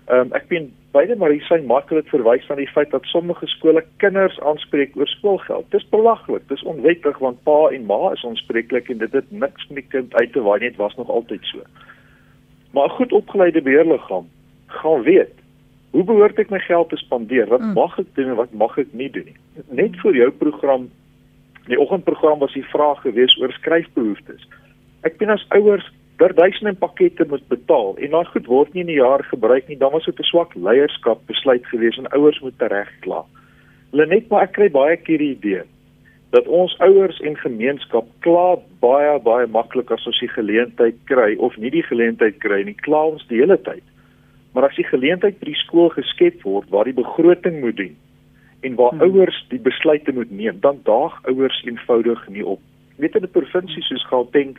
[0.05, 3.47] Ehm um, ek ben beide hier sy maklik het verwys na die feit dat sommige
[3.49, 5.65] skole kinders aanspreek oor skoolgeld.
[5.73, 9.81] Dis belaglik, dis onwettig want pa en ma is aanspreeklik en dit het niks met
[9.81, 11.63] die kind uit te waai nie, dit was nog altyd so.
[12.71, 14.29] Maar 'n goed opgeleide beheerliggaam
[14.67, 15.33] gaan weet
[15.95, 17.47] Hoe behoort ek my geld te spandeer?
[17.47, 17.75] Wat mm.
[17.77, 19.37] mag ek doen en wat mag ek nie doen nie?
[19.79, 20.89] Net vir jou program,
[21.69, 24.43] die oggendprogram was die vraag gewees oor skryfbehoeftes.
[25.07, 25.87] Ek bin as ouers
[26.19, 29.79] per duisende pakkette moet betaal en daai goed word nie in 'n jaar gebruik nie.
[29.79, 33.23] Dan was dit 'n swak leierskap besluit gewees en ouers moet regkla.
[33.91, 35.63] Hulle net maar ek kry baie keer die idee
[36.35, 41.55] dat ons ouers en gemeenskap kla baie baie maklik as ons die geleentheid kry of
[41.57, 42.75] nie die geleentheid kry nie.
[42.83, 43.83] Kla ons die hele tyd.
[44.55, 47.97] Maar as die geleentheid by die skool geskep word waar die begroting moet dien
[48.63, 49.03] en waar hmm.
[49.03, 52.61] ouers die besluite moet neem, dan daag ouers eenvoudig nie op.
[52.95, 54.55] Weet in 'n provinsie soos Gauteng,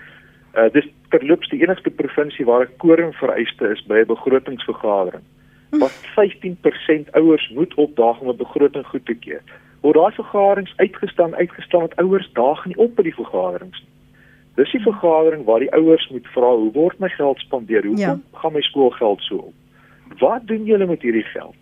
[0.54, 5.24] uh, dis terloops die enigste provinsie waar 'n koring vereiste is by 'n begrotingsvergadering.
[5.70, 5.80] Hmm.
[5.80, 9.42] Wat 15% ouers moet opdaag om 'n begroting goed te keur.
[9.80, 13.94] Word daai vergaderings uitgestaan, uitgestaan dat ouers daag nie op by die vergaderings nie.
[14.54, 17.84] Dis die vergadering waar die ouers moet vra hoe word my geld spandeer?
[17.84, 18.18] Hoekom ja.
[18.32, 19.54] gaan my skoolgeld so op?
[20.18, 21.54] Wat doen julle met hierdie geld?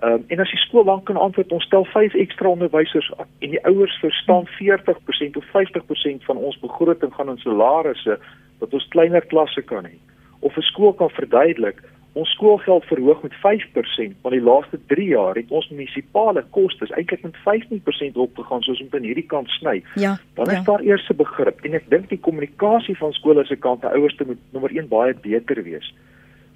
[0.00, 3.26] Ehm um, en as die skool lank kan antwoord, ons stel 5 ekstra onderwysers aan
[3.38, 8.18] en die ouers verstaan 40% of 50% van ons begroting gaan in salarisse
[8.58, 9.96] wat ons kleiner klasse kan hê.
[10.40, 15.34] Of 'n skool kan verduidelik, ons skoolgeld verhoog met 5% van die laaste 3 jaar
[15.34, 19.82] het ons munisipale kostes eintlik met 15% opgegaan soos om aan hierdie kant sny.
[19.94, 20.18] Ja.
[20.34, 20.62] Dan is ja.
[20.62, 24.16] daar eers 'n begrip en ek dink die kommunikasie van skole se kant te ouers
[24.26, 25.94] moet nommer 1 baie beter wees.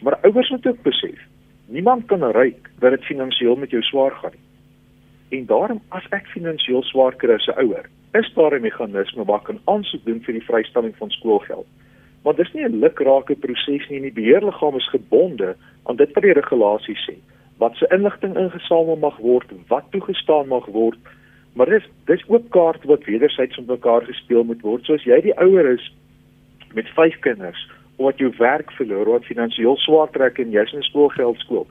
[0.02, 1.18] Maar ouers moet ook besef,
[1.66, 5.38] niemand kan ryk dat dit finansiëel met jou swaar gaan nie.
[5.38, 9.38] En daarom as ek finansiëel swaar kry as 'n ouer, is daar 'n meganisme waar
[9.38, 11.66] ek kan aansoek doen vir die vrystelling van skoolgeld.
[12.22, 16.32] Want dis nie 'n lukrake proses nie, die beheerliggaam is gebonde aan dit wat die
[16.32, 17.14] regulasies sê.
[17.58, 20.98] Wat se inligting ingesamel mag word, wat toegestaan mag word,
[21.54, 24.84] maar dis dis ook kaart wat wederzijds met mekaar gespeel moet word.
[24.84, 25.94] So as jy die ouer is
[26.74, 27.68] met 5 kinders,
[28.02, 31.66] wat jou werk verloor, wat finansiëel swaar trek en jy's in skoolgeld skool.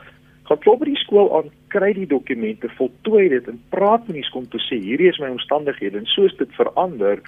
[0.49, 4.25] Gaan klop by die skool aan, kry die dokumente, voltooi dit en praat met die
[4.27, 7.21] skool om te sê hierdie is my omstandighede en soos dit verander,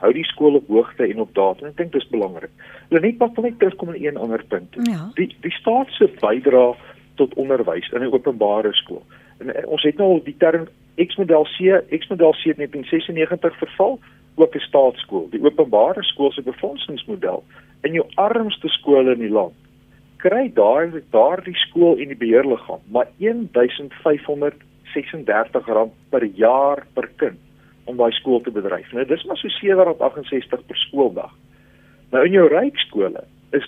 [0.00, 1.70] hou die skool op hoogte en op datum.
[1.70, 2.52] Ek dink dis belangrik.
[2.88, 4.76] Hulle net pak net terugkom in een ander punt.
[4.90, 5.06] Ja.
[5.16, 6.74] Die die staat se bydrae
[7.16, 9.02] tot onderwys in 'n openbare skool.
[9.40, 13.98] En uh, ons het nou al die term X-model C, X-model C in 1996 verval
[14.34, 15.28] ook 'n staatskool.
[15.30, 17.44] Die openbare skool se befondsingsmodel
[17.86, 19.54] in jou armste skole in die land
[20.22, 27.40] kry daar daardie skool en die beheerliggaam maar 1536 rand per jaar per kind
[27.86, 28.92] om daai skool te bedryf.
[28.92, 31.32] Nou dis maar so 768 per skooldag.
[32.10, 33.22] Nou in jou ryk skole
[33.54, 33.66] is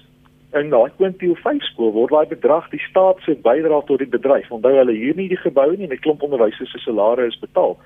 [0.59, 4.51] in daai kwintiel 5 skool word daai bedrag die staat se bydrae tot die bedryf.
[4.51, 7.79] Onthou hulle huur nie die gebou nie en 'n klomp onderwysers se salarisse is betaal.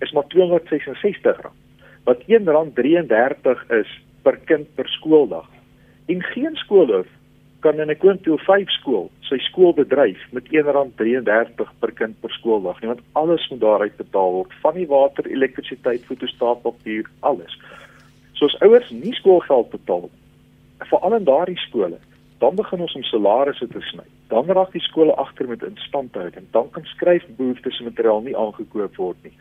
[0.00, 1.54] Is maar 266 rand.
[2.04, 3.90] Wat R1.33 is
[4.22, 5.55] per kind per skooldag.
[6.06, 7.06] En geen skoolhoof
[7.60, 12.80] kan in 'n kwintiel 5 skool sy skool bedryf met R1.33 per kind per skooldag
[12.80, 17.58] nie want alles moet daaruit betaal word van die water, elektrisiteit, fotostaat, papier, alles.
[18.32, 20.10] So as ouers nie skoolgeld betaal
[20.78, 21.98] veral in daardie skole,
[22.38, 24.04] dan begin ons om salarisse te sny.
[24.28, 26.44] Dan raak die skole agter met instandhouding.
[26.50, 29.32] Dan kan skryfbehoeftes en materiaal nie aangekoop word nie.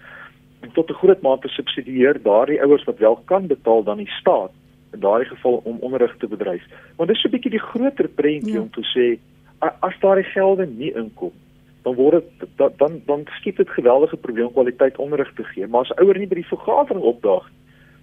[0.61, 4.51] En tot 'n groot mate subsidieer daardie ouers wat wel kan betaal dan die staat
[4.95, 6.63] in daardie geval om onderrig te bedryf.
[6.95, 8.61] Want dis so 'n bietjie die groter prentjie ja.
[8.61, 9.07] om te sê
[9.59, 11.33] as daardie gelde nie inkom
[11.85, 15.67] dan word dit dan dan, dan skiet dit geweldige probleem kwaliteit onderrig te gee.
[15.67, 17.45] Maar as ouer nie by die vergadering opdaag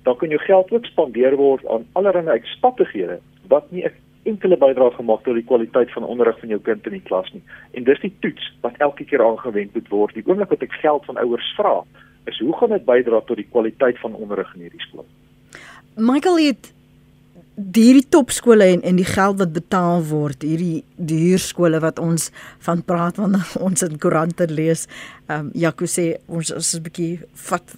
[0.02, 4.90] dan kan jou geld ook spandeer word aan allerlei uitspattighede wat nie 'n enkele bydrae
[4.90, 7.42] gemaak tot die kwaliteit van onderrig van jou kind in die klas nie.
[7.70, 10.14] En dis die toets wat elke keer aangewend moet word.
[10.14, 11.82] Die oomblik wat ek geld van ouers vra,
[12.24, 15.06] is hoe gaan dit bydra tot die kwaliteit van onderrig in hierdie skool?
[15.96, 16.74] Michael het
[17.74, 22.30] hierdie topskole en en die geld wat betaal word, hierdie duurskole wat ons
[22.66, 24.86] van praat wanneer ons in koerante lees.
[25.28, 27.76] Ehm um, Jaco sê ons is 'n bietjie vat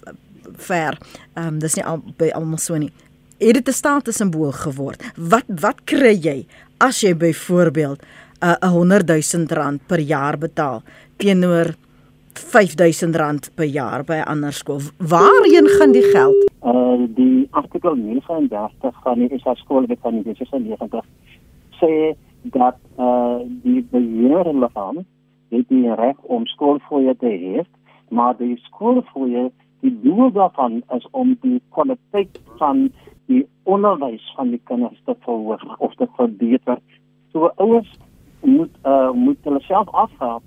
[0.67, 0.97] ver.
[1.35, 2.91] Ehm um, dis nie al by almal so nie.
[3.39, 5.03] Het dit 'n status simbool geword?
[5.15, 6.45] Wat wat kry jy
[6.79, 8.01] as jy byvoorbeeld
[8.41, 10.83] 'n uh, 100 000 rand per jaar betaal
[11.17, 11.75] teenoor
[12.33, 14.81] 5000 rand per jaar by 'n ander skool?
[14.97, 16.54] Waarheen gaan die geld?
[16.65, 21.05] Uh die artikel 39 van die SA skoolwet van 1996
[21.81, 25.03] sê dat uh die beheerliggaam
[25.53, 27.65] het die reg om skoolfooie te hê,
[28.09, 29.51] maar die skoolfooie
[29.85, 32.87] Die doel daarvan is om die kwaliteit van
[33.25, 36.79] die onderwys van die kinders te verhoog of te verbeter.
[37.31, 37.91] So ouers
[38.41, 40.39] moet uh moet hulle self afvra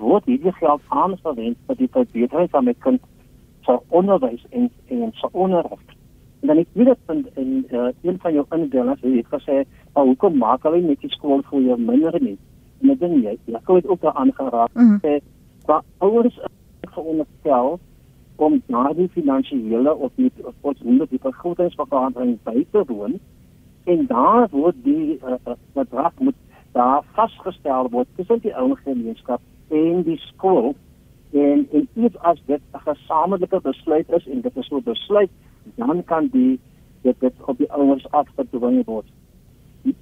[0.00, 3.04] word hierdie geld aangewend vir die verbetering van my kind
[3.60, 5.80] se onderwys en en se onderrig.
[6.40, 10.38] En dan ek weet dat in uh, een van jou indelings het gesê, "Maar hoekom
[10.38, 12.38] maak hulle net die skool vir jou minder nie?"
[12.82, 14.72] En ek dink jy, jy dit ook daar aangeraak.
[14.74, 14.98] Mm -hmm.
[15.04, 15.20] Sê,
[15.66, 17.78] "Maar ouers is veronderstel
[18.36, 23.18] om daardie finansiële of die of hoe die begrotingsvergadering by te woon
[23.84, 26.38] en daar word die uh, bedrag moet
[26.72, 30.74] daar vasgestel word tussen die ouer gemeenskap en die skool
[31.32, 35.30] en en iets as dit 'n gesamentlike besluit is en dit is so besluit
[35.74, 36.60] dan kan die
[37.02, 39.06] dit dit op die ouers afgedwing word.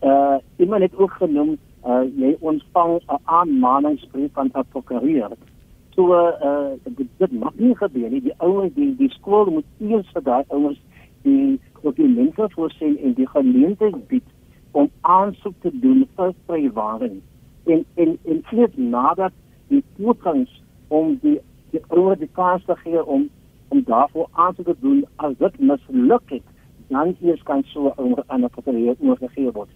[0.03, 5.31] Uh iemand het ook genoem uh jy ontvang 'n aanmaningsbrief van 'n prokureur
[5.99, 8.21] So uh dit, dit mag nie gebeur nie.
[8.23, 10.79] Die ouers die die skool moet eers vir daai ouers
[11.23, 14.29] die dokumente voorsien en die geleentheid bied
[14.71, 17.19] om aansoek te doen vir vrywaring.
[17.65, 19.33] En en en net nadat
[19.69, 21.39] die toegangs om die
[21.71, 23.29] die ouers die kans te gee om
[23.69, 26.45] om daarvoor aansoek te doen as dit misluk het,
[26.89, 29.69] dan eers kan so 'n ander prokureur oorgegee word.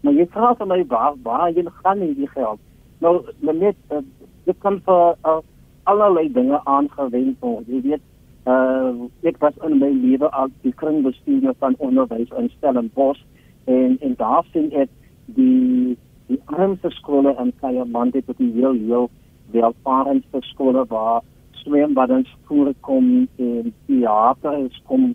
[0.00, 2.60] Maar jy vra vir my waar waar jy gaan in die geld.
[2.98, 3.98] Nou net uh,
[4.44, 5.38] dit kan vir uh,
[5.82, 7.66] allerlei dinge aangewend word.
[7.66, 8.02] Jy weet,
[8.46, 13.20] uh ek was in my lewe as die kringbestuurder van onderwys in Stellenbosch
[13.64, 14.88] en en daar sien ek
[15.26, 19.10] die die armste skole in Kayamandi tot die heel heel
[19.50, 25.14] welvarendste skole waar swembaddens voorkom en theater is kom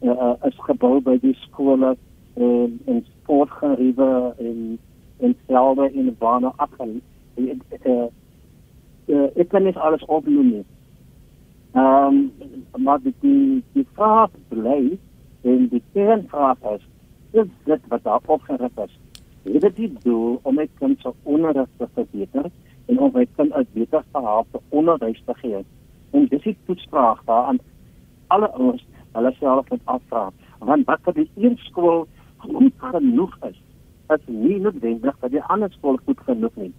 [0.00, 1.96] uh, is gebou by die skole
[2.34, 4.78] en en sportgeriewe en
[5.18, 6.96] en velde in bane afgel.
[7.36, 7.54] Uh,
[9.06, 10.64] uh, ek kan net alles opnoem nie.
[11.74, 12.18] Ehm
[12.74, 13.14] um, maar die
[13.72, 14.98] die, vraag bly
[15.42, 16.84] en die kernvraag is
[17.30, 18.98] is dit wat daar opgerig is.
[19.42, 22.50] Dit die doel om my kind se onderrig te verbeter
[22.86, 25.64] en om my kind uit beter gehalte onderwys te gee?
[26.10, 27.58] En dis die toetsvraag daar aan
[28.26, 30.30] alle ouers hulle self moet afvra.
[30.58, 33.58] Want wat vir die een skool goed genoeg is,
[34.14, 36.72] is nie noodwendig vir die ander skool goed genoeg nie.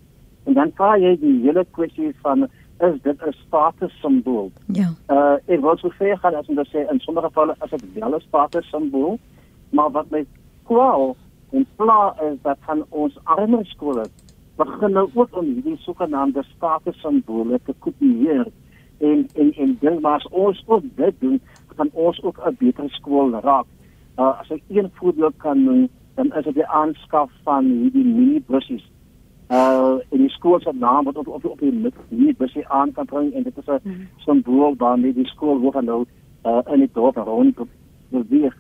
[0.46, 2.48] En dan vra jy die hele kwessie van
[2.84, 4.52] is dit 'n status simbool?
[4.68, 4.90] Ja.
[5.10, 8.16] Uh ek wil so sê gaan as ons sê in sommige gevalle is dit wel
[8.16, 9.20] 'n status simbool,
[9.70, 10.26] maar wat my
[10.64, 11.16] kwaal
[11.52, 14.06] en pla is dat van ons armer skole
[14.56, 18.48] begin nou ook om hierdie sogenaamde statussimbole te kopieer
[18.98, 21.42] en en en ding maar as ons ook dit doen,
[21.76, 23.66] gaan ons ook 'n beter skool raak.
[24.18, 28.80] Uh, as ek een voorbeeld kan noem, dan is dit die aanskaf van hierdie minibusse.
[29.52, 33.34] Uh in die skool se naam wat op op op die minibusse aan kan bring
[33.34, 34.08] en dit is 'n mm.
[34.18, 36.06] simbool waarmee die skool word nou
[36.46, 37.60] uh in die dorp rond
[38.10, 38.56] beweeg.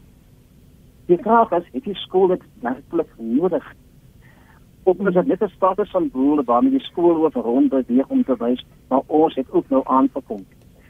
[1.05, 3.75] Die vraag is, het die skool dit werklik nodig?
[4.86, 8.24] Of is dit net 'n status van boere waarmee die skool oor rond beweeg om
[8.24, 10.45] te wys maar ons het ook nou aangekom.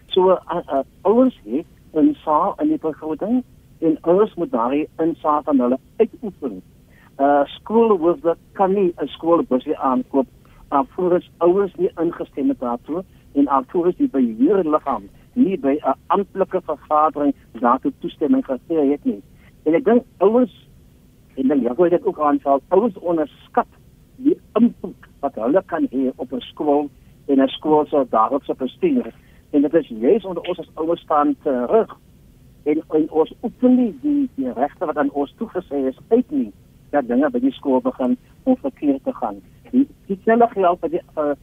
[0.05, 3.43] So uh, uh, ouers het 'n saal in die begroting
[3.79, 6.61] en ouers moet daai insaag van hulle uitoefen.
[7.19, 10.27] Uh skoolhoof kan nie 'n skoolbusie aankoop
[10.67, 13.03] alvorens ouers nie ingestem het daartoe
[13.33, 19.21] en alvorens die beheerliggaam nie by 'n amptelike vergadering daartoe toestemming gegee het nie.
[19.63, 20.67] En ek dink ouers
[21.35, 23.67] en dan ja, dit ook aanval ouers onderskat
[24.15, 26.89] die impak wat hulle kan hê op 'n skool
[27.27, 29.13] en 'n skool se daaglikse bestuur.
[29.51, 31.97] En dit is juist onder ons as ouers staan terug
[32.63, 36.51] en, en ons oefen nie die die regte wat aan ons toegesê is uit nie
[36.89, 39.41] dat dinge by die skool begin om verkeerd te gaan.
[39.71, 41.33] Die die selfe geld by die uh,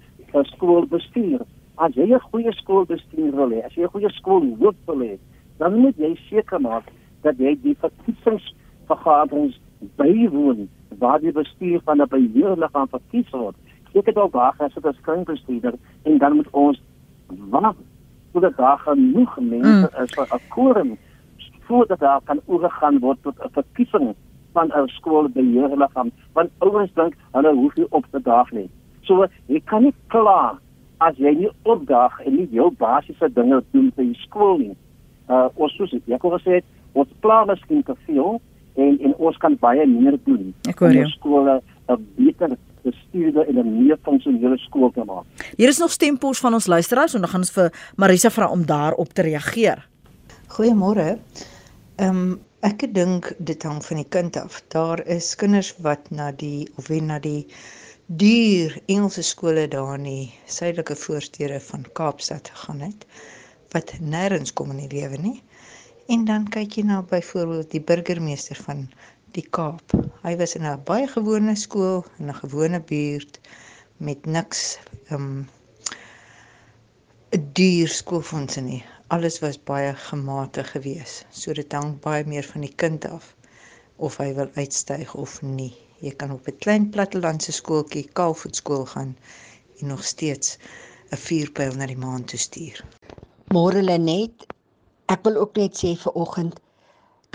[0.43, 1.41] skoolbestuur
[1.77, 5.19] as jy 'n goeie skoolbestuur wil hê, as jy 'n goeie skoolhoof wil hê,
[5.59, 6.85] dan moet jy seker maak
[7.23, 9.59] dat jy die verkiesingsvergaderings
[9.97, 13.57] bywoon waar die bestuur van 'n beheerliggaam verkies word.
[13.95, 16.83] Ek het ook daar gesit as kringbestuurder en dan moet ons
[17.27, 17.75] wag
[18.33, 20.03] totdat daar genoeg mense mm.
[20.03, 20.99] is vir 'n quorum
[21.61, 24.15] voordat daar kan oorgegaan word tot 'n verkiesing
[24.53, 28.71] van 'n skoolbeheerliggaam want ouers dink hulle hoef nie op te daag nie.
[29.01, 30.59] So jy kan nie klaar
[30.99, 34.77] as jy nie opdaag en nie jou basiese dinge doen vir die skool nie.
[35.29, 38.41] Uh ons soos ek al gesê het, ons plan is nie te veel
[38.75, 40.53] en en ons kan baie meer doen.
[40.69, 41.09] Ek hoor jou.
[41.17, 45.25] Skole 'n beter bestuurde en 'n meer funksionele skool te maak.
[45.57, 48.67] Hier is nog stempels van ons luisteraars en dan gaan ons vir Marisa vra om
[48.67, 49.89] daarop te reageer.
[50.49, 51.19] Goeiemôre.
[51.97, 54.63] Ehm um, ek dink dit hang van die kind af.
[54.69, 57.47] Daar is kinders wat na die of wen na die
[58.07, 63.07] duur Engelse skole daar in die suidelike voorstede van Kaapstad gegaan het
[63.73, 65.43] wat nêrens kom in die lewe nie.
[66.07, 68.89] En dan kyk jy na byvoorbeeld die burgemeester van
[69.37, 69.93] die Kaap.
[70.23, 73.39] Hy was in 'n baie gewone skool in 'n gewone buurt
[73.97, 74.79] met niks
[75.11, 75.47] um,
[77.31, 78.85] 'n duur skoolfondse nie.
[79.07, 81.27] Alles was baie gematig geweest.
[81.31, 83.35] So dit hang baie meer van die kind af
[83.97, 85.75] of hy wil uitstyg of nie.
[86.01, 89.17] Jy kan op 'n klein plattelandse skooltjie, Kaalvoet skool gaan
[89.79, 90.59] en nog steeds
[91.13, 92.85] 'n vuurpyl na die maan toe stuur.
[93.55, 94.47] Môre Lenet,
[95.13, 96.61] ek wil ook net sê vir oggend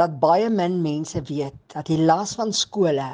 [0.01, 3.09] dat baie min mense weet dat die las van skole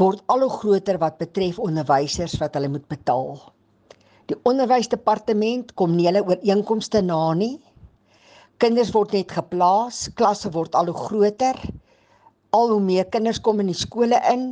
[0.00, 3.40] word al hoe groter wat betref onderwysers wat hulle moet betaal.
[4.30, 7.56] Die onderwysdepartement kom nie hulle ooreenkomste na nie.
[8.62, 11.58] Kinders word net geplaas, klasse word al hoe groter
[12.56, 14.46] al hoe meer kinders kom in die skole in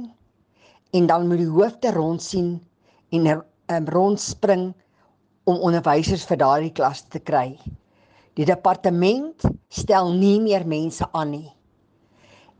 [0.96, 2.56] en dan moet die hoofde rond sien
[3.14, 4.68] en um, rondspring
[5.46, 7.54] om onderwysers vir daardie klas te kry.
[8.37, 11.49] Die departement stel nie meer mense aan nie.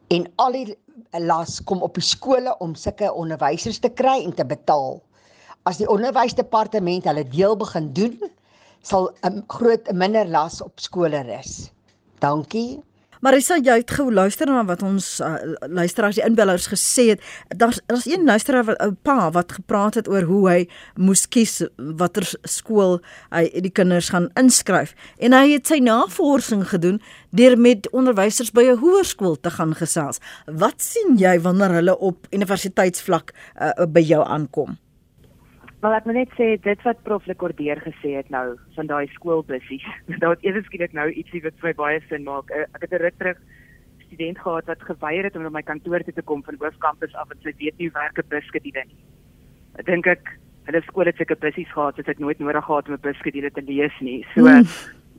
[0.09, 0.77] En al die
[1.21, 5.03] las kom op die skole om sulke onderwysers te kry en te betaal.
[5.69, 8.17] As die onderwysdepartement hulle deel begin doen,
[8.81, 11.71] sal 'n groot minder las op skole rus.
[12.21, 12.81] Dankie.
[13.25, 15.37] Marisa, jy het gou luister na wat ons uh,
[15.73, 17.23] luisteraars die inbellers gesê het.
[17.49, 22.29] Daar's daar's een luisteraar 'n pa wat gepraat het oor hoe hy moes kies watter
[22.43, 23.01] skool
[23.31, 27.01] hy die kinders gaan inskryf en hy het sy navorsing gedoen
[27.31, 30.19] deur met onderwysers by 'n hoërskool te gaan gesels.
[30.47, 34.79] Wat sien jy wanneer hulle op universiteitsvlak uh, by jou aankom?
[35.81, 39.85] Maar ek moet net sê dit wat prof Lekordeer gesê het nou van daai skoolbussies.
[40.23, 42.51] Daar het eers skielik nou ietsie wat vir my baie sin maak.
[42.51, 43.39] Eh, ek het 'n ruk terug
[44.07, 47.31] student gehad wat geweier het om na my kantoor toe te kom van Hoofkampus af
[47.31, 49.03] en sy weet nie werk 'n buskedule nie.
[49.79, 52.95] Ek dink ek hulle skool het seker bussies gehad, het ek nooit nodig gehad om
[52.95, 54.25] 'n buskedule te lees nie.
[54.35, 54.65] So hmm.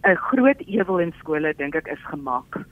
[0.04, 2.66] 'n groot ewel in skole dink ek is gemak.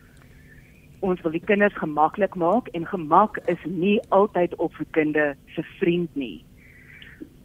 [1.02, 6.46] Ons wil die kinders gemaklik maak en gemak is nie altyd opvoedkunde se vriend nie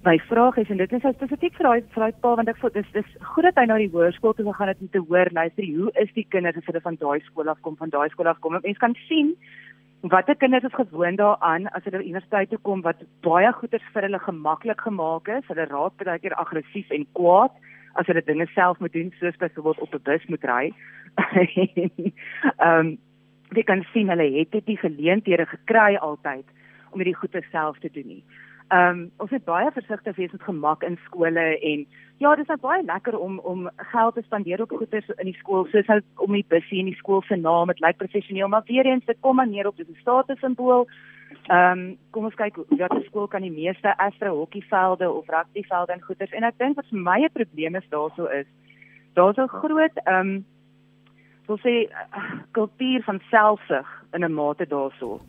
[0.03, 2.73] my vraag is en dit is spesifiek vir daai vir daai pa want ek voel
[2.73, 5.67] dis dis goed dat hy na die hoërskool toe gegaan het om te hoor luister
[5.67, 8.41] hoe is die kinders as hulle van daai skool af kom van daai skool af
[8.41, 8.57] kom?
[8.57, 9.35] Mense kan sien
[10.15, 14.23] watter kinders is gewoond daaraan as hulle universiteit toe kom wat baie goeders vir hulle
[14.25, 15.45] gemaklik gemaak is.
[15.53, 17.53] Hulle raak baie keer aggressief en kwaad
[18.01, 20.65] as hulle dinge self moet doen soos byvoorbeeld op 'n bus moet ry.
[22.65, 22.99] Ehm um,
[23.53, 26.47] jy kan sien hulle het dit die geleenthede gekry altyd
[26.91, 28.25] om hierdie goeie self te doen nie
[28.71, 31.87] Ehm um, ons moet baie versigtig wees met gemak in skole en
[32.23, 35.39] ja, dit is nou baie lekker om om geld te spandeer op goeder in die
[35.39, 38.63] skool, soos nou om die busse in die skool se naam, dit lyk professioneel, maar
[38.69, 40.87] weer eens dit kom aan neer op 'n statussimbool.
[41.49, 46.03] Ehm um, kom ons kyk watter skool kan die meeste Astro hokkievelde of rugbyvelde en
[46.03, 48.47] goeders en ek dink wat vir my 'n probleem is daarso is
[49.15, 50.45] daar's 'n groot ehm um,
[51.47, 51.91] wil sê
[52.53, 55.21] kultuur van selfsug in 'n mate daarso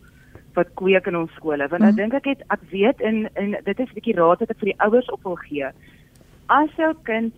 [0.56, 1.68] wat kweek in ons skole.
[1.72, 2.00] Want ek mm.
[2.00, 4.72] dink ek het ek weet in in dit is 'n bietjie raad wat ek vir
[4.72, 5.72] die ouers op wil gee.
[6.48, 7.34] As jou kind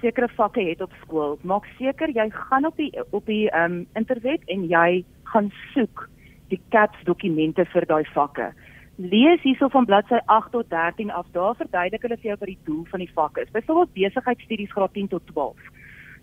[0.00, 3.86] sekere vakke het op skool maak seker jy gaan op die op die ehm um,
[3.94, 6.08] internet en jy gaan soek
[6.48, 8.52] die CAPS dokumente vir daai vakke.
[8.96, 12.64] Lees hierso van bladsy 8 tot 13 af daar verduidelik hulle vir jou wat die
[12.64, 13.50] doel van die vak is.
[13.50, 15.56] Byvoorbeeld besigheidstudies graad 10 tot 12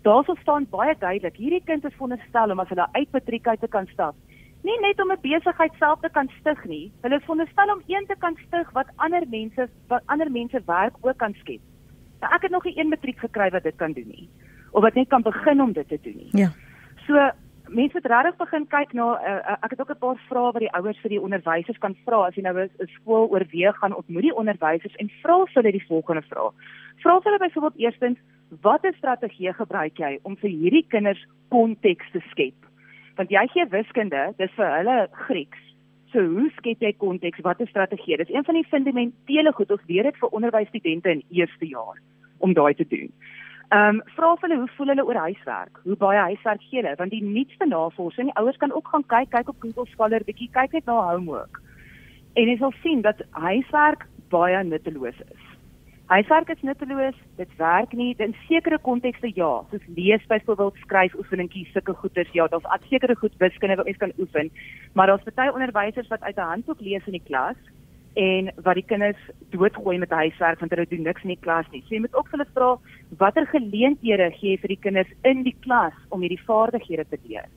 [0.02, 3.68] Daarso staan baie duidelik, hierdie kind is veronderstel om as hulle uit matriek uit te
[3.68, 4.14] kan stap,
[4.68, 6.92] nie net om 'n besigheid self te kan stig nie.
[7.02, 10.94] Hulle is veronderstel om een te kan stig wat ander mense wat ander mense werk
[11.00, 11.60] ook kan skep.
[12.20, 14.28] Nou ek het nog nie een matriek gekry wat dit kan doen nie
[14.72, 16.30] of wat net kan begin om dit te doen nie.
[16.32, 16.50] Ja.
[17.06, 17.30] So
[17.68, 20.72] mense moet regtig begin kyk na uh, ek het ook 'n paar vrae wat die
[20.72, 24.36] ouers vir die onderwysers kan vra as jy nou 'n skool oorweeg gaan ontmoet die
[24.36, 26.52] onderwysers en vra hulle die volgende vraag.
[27.02, 28.18] Vra hulle byvoorbeeld eerstens
[28.60, 32.67] watter strategie gebruik jy om vir hierdie kinders konteks te skep?
[33.18, 34.96] Want jy gee wiskunde, dis vir hulle
[35.26, 35.64] Grieks.
[36.12, 37.42] So hoe skep jy konteks?
[37.44, 38.16] Watter strategie?
[38.16, 41.98] Dis een van die fundamentele goed ons leer dit vir onderwysstudente in eerste jaar
[42.38, 43.10] om daai te doen.
[43.74, 45.80] Ehm um, vra hulle hoe voel hulle oor huiswerk?
[45.84, 46.94] Hoe baie huiswerk gee hulle?
[46.96, 50.48] Want die nuutste navorsing, die ouers kan ook gaan kyk, kyk op Google Scholar bietjie,
[50.54, 51.60] kyk net na homework.
[52.38, 55.47] En jy sal sien dat huiswerk baie nutteloos is.
[56.08, 61.68] Huiswerk is nutteloos, dit werk nie in sekere kontekste ja, soos lees byvoorbeeld skryf oefeningkies,
[61.74, 64.48] sulke goeders ja, daar's at sekere goed wiskunde wat mens kan oefen,
[64.96, 67.60] maar daar's baie onderwysers wat uit 'n handboek lees in die klas
[68.16, 69.20] en wat die kinders
[69.52, 71.82] doodgooi met huiswerk want hulle doen niks in die klas nie.
[71.82, 72.70] So jy moet ook hulle vra
[73.18, 77.52] watter geleenthede gee jy vir die kinders in die klas om hierdie vaardighede te leer.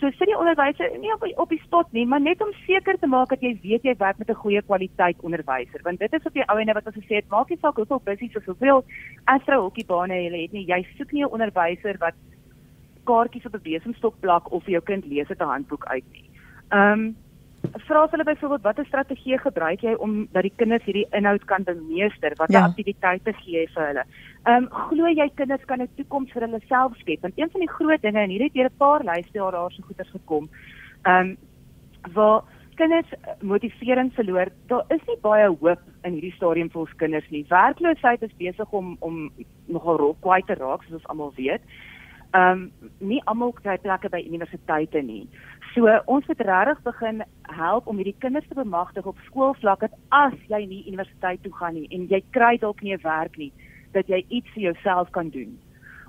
[0.00, 3.08] So sit die onderwyser nie op op die spot nie, maar net om seker te
[3.08, 6.34] maak dat jy weet jy werk met 'n goeie kwaliteit onderwyser, want dit is op
[6.34, 8.84] die ou ende wat ons gesê het, maak nie saak hoeveel bussies of hoeveel
[9.24, 12.14] Astro hokkiebane jy het nie, jy soek nie 'n onderwyser wat
[13.04, 16.28] kaartjies op 'n besemstok plak of vir jou kind lees uit 'n handboek uit nie.
[16.70, 17.16] Ehm um,
[17.86, 22.34] vra hulle byvoorbeeld watter strategie gebruik jy om dat die kinders hierdie inhoud kan bemeester?
[22.36, 22.66] Watter ja.
[22.66, 24.04] aktiwiteite gee jy vir hulle?
[24.46, 27.22] Ehm um, glo jy kinders kan 'n toekoms vir hulle self skep?
[27.22, 30.10] Want een van die groot dinge en hierdie het 'n paar luisteraars daar so goeders
[30.10, 30.48] gekom.
[31.02, 31.36] Ehm um,
[32.14, 32.42] waar
[32.76, 34.48] kinders motivering verloor.
[34.66, 37.44] Daar is nie baie hoop in hierdie stadium vir ons kinders nie.
[37.48, 39.32] Werkloosheid is besig om om
[39.66, 41.62] nogal rop kwaai te raak soos ons almal weet.
[42.30, 45.28] Ehm um, nie almal kry plekke by universiteite nie.
[45.74, 50.34] So ons moet regtig begin help om hierdie kinders te bemagtig op skoolvlak dat as
[50.48, 53.52] jy nie universiteit toe gaan nie en jy kry dalk nie 'n werk nie,
[53.92, 55.58] dat jy iets vir jouself kan doen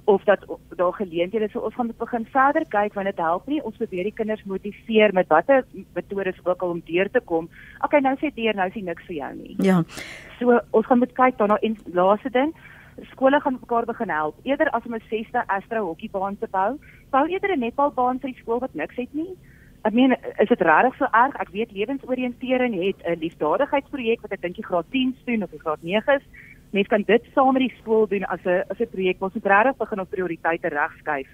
[0.07, 3.75] of dat daar geleenthede so ons gaan begin verder kyk want dit help nie ons
[3.75, 5.65] probeer die kinders motiveer met watter
[5.97, 7.49] metodes ook al om deur te kom.
[7.83, 9.55] Okay, nou sê deur, nou is niks vir jou nie.
[9.67, 9.81] Ja.
[10.39, 12.55] So ons gaan moet kyk daarna en laaste ding,
[13.11, 14.39] skole gaan mekaar begin help.
[14.47, 16.79] Eerder as om 'n 6de Astro hokkiebaan te bou,
[17.11, 19.35] bou eerder 'n netbalbaan vir die skool wat niks het nie.
[19.83, 21.35] Ek meen, is dit regtig so erg?
[21.35, 25.59] Ek weet lewensoriëntering het 'n liefdadigheidsprojek wat ek dink die graad 10 doen of die
[25.59, 26.23] graad 9 is.
[26.71, 29.21] Mens kan dit saam met die skool doen as 'n as 'n projek.
[29.21, 31.27] Ons moet regtig begin op prioriteite regskuif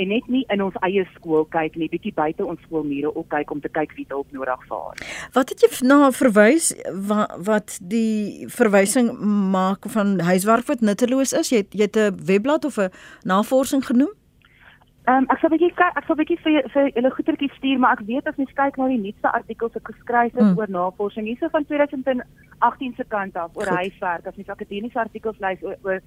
[0.00, 3.50] en net nie in ons eie skool kyk nie, bietjie buite ons skoolmure ook kyk
[3.50, 5.00] om te kyk wie hulp nodig vaar.
[5.36, 6.70] Wat het jy na verwys
[7.08, 9.12] wat wat die verwysing
[9.52, 11.52] maak van huiswerk wat nutteloos is?
[11.52, 12.90] Jy het, jy het 'n webblad of 'n
[13.24, 14.14] navorsing genoem?
[15.08, 18.06] Ehm um, ek sal bietjie ek sal bietjie vir vir julle goetertjies stuur, maar ek
[18.08, 20.58] weet as mens kyk na die nuutste artikels wat geskryf is mm.
[20.58, 25.64] oor navorsing hierso van 2018 se kant af oor huiswerk, as mens akademiese artikels lees
[25.64, 26.02] oor, oor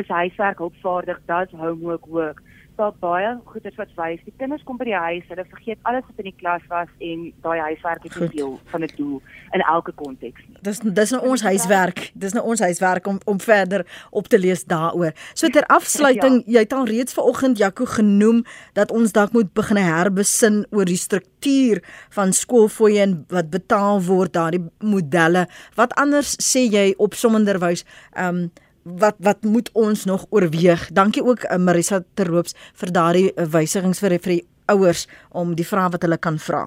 [0.00, 2.40] is huiswerk hulpvaardig, does homework work
[2.80, 6.22] daar baie goeders wat wys die kinders kom by die huis, hulle vergeet alles wat
[6.22, 9.20] in die klas was en daai huiswerk is deel van 'n doel
[9.56, 10.40] in elke konteks.
[10.62, 12.10] Dis dis nou ons huiswerk.
[12.14, 15.12] Dis nou ons huiswerk om om verder op te lees daaroor.
[15.34, 16.52] So ter afsluiting, ja.
[16.52, 20.96] jy het al reeds vanoggend Jaco genoem dat ons dalk moet begin herbesin oor die
[20.96, 25.46] struktuur van skoolfooie en wat betaal word daardie modelle.
[25.74, 28.50] Wat anders sê jy op sommenderwys ehm um,
[28.82, 30.88] wat wat moet ons nog oorweeg?
[30.92, 35.66] Dankie ook uh, Marisa Terhoops vir daardie uh, wysigings vir vir die ouers om die
[35.66, 36.66] vrae wat hulle kan vra.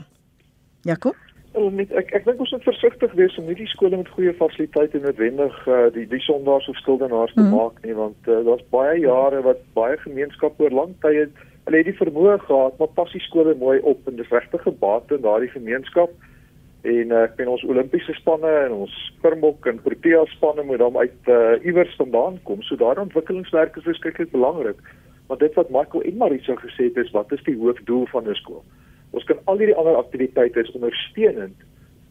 [0.84, 1.16] Jakob?
[1.54, 4.34] Wel met ek ek dink ons moet versigtig wees om nie die skole met goeie
[4.34, 7.54] fasiliteite noodwendig uh, die die sondaars of skuldenaars te mm.
[7.54, 11.28] maak nie want uh, daar's baie jare wat baie gemeenskappe oor lang tye
[11.66, 15.20] hulle het die vermoë gehad maar pas die skole mooi op en dis regtig gebate
[15.20, 16.12] in daardie gemeenskap
[16.84, 20.98] en uh, ek ben ons Olimpiese spanne en ons Springbok en Protea spanne moet dan
[21.00, 22.64] uit uh, iewers vandaan kom.
[22.68, 24.82] So daai ontwikkelingswerk is verskriklik belangrik.
[25.30, 28.36] Maar dit wat Michael en Marisa gesê het is wat is die hoofdoel van 'n
[28.36, 28.64] skool?
[29.16, 31.56] Ons kan al hierdie ander aktiwiteite is ondersteunend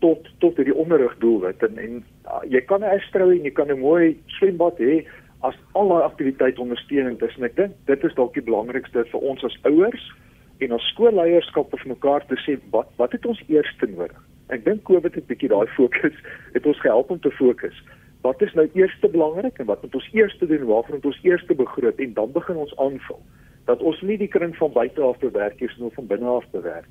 [0.01, 3.85] tot tot hierdie onderrigdoelwit en en uh, jy kan 'n estrou en jy kan 'n
[3.85, 5.05] mooi swembad hê
[5.43, 7.37] as al daai aktiwiteite ondersteunend is.
[7.37, 10.13] En ek dink dit is dalk die belangrikste vir ons as ouers
[10.59, 14.32] en ons skoolleierskap vir mekaar te sê wat wat het ons eers nodig?
[14.53, 16.17] Ek dink Covid het bietjie daai fokus
[16.57, 17.77] het ons gehelp om te fokus.
[18.23, 20.67] Wat is nou eers belangrik en wat moet ons eers doen?
[20.69, 23.23] Waarvoor moet ons eers begroot en dan begin ons aanvul?
[23.67, 26.89] Dat ons nie die kring van buite af bewerk nie, maar van binne af bewerk.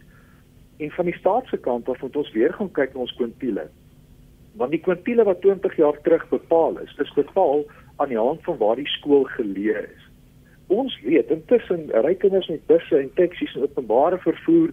[0.82, 3.68] En van die staat se kant af moet ons weer gaan kyk na ons kwintiele.
[4.59, 7.64] Want die kwintiele wat 20 jaar terug bepaal is, is bepaal
[7.97, 10.12] aan die hand van waar die skool geleë is
[10.72, 14.72] ons weet intussen ry kinders met busse en taksies en openbare vervoer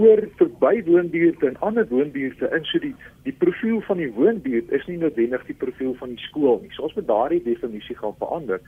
[0.00, 2.94] oor verby woonbuurte en ander woonbuurte in so die
[3.26, 6.72] die profiel van die woonbuurt is nie noodwendig die profiel van die skool nie.
[6.74, 8.62] So ons moet daardie definisie gaan verander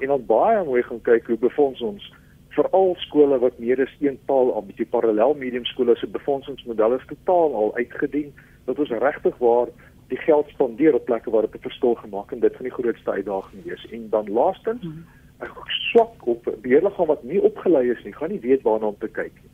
[0.00, 2.08] en dan baie mooi gaan kyk hoe befonds ons
[2.56, 6.98] veral skole wat meer as een taal aan met die parallel medium skole se befondsingsmodelle
[6.98, 8.32] is totaal al uitgedien
[8.66, 9.70] dat ons regtig waar
[10.10, 13.10] die geld spandeer op plekke waar dit 'n verskil gemaak en dit gaan die grootste
[13.10, 13.86] uitdaging wees.
[13.90, 15.50] En dan laastens mm -hmm 'n
[15.90, 19.32] swak op beheerliggaam wat nie opgelei is nie, gaan nie weet waarna om te kyk
[19.42, 19.50] nie.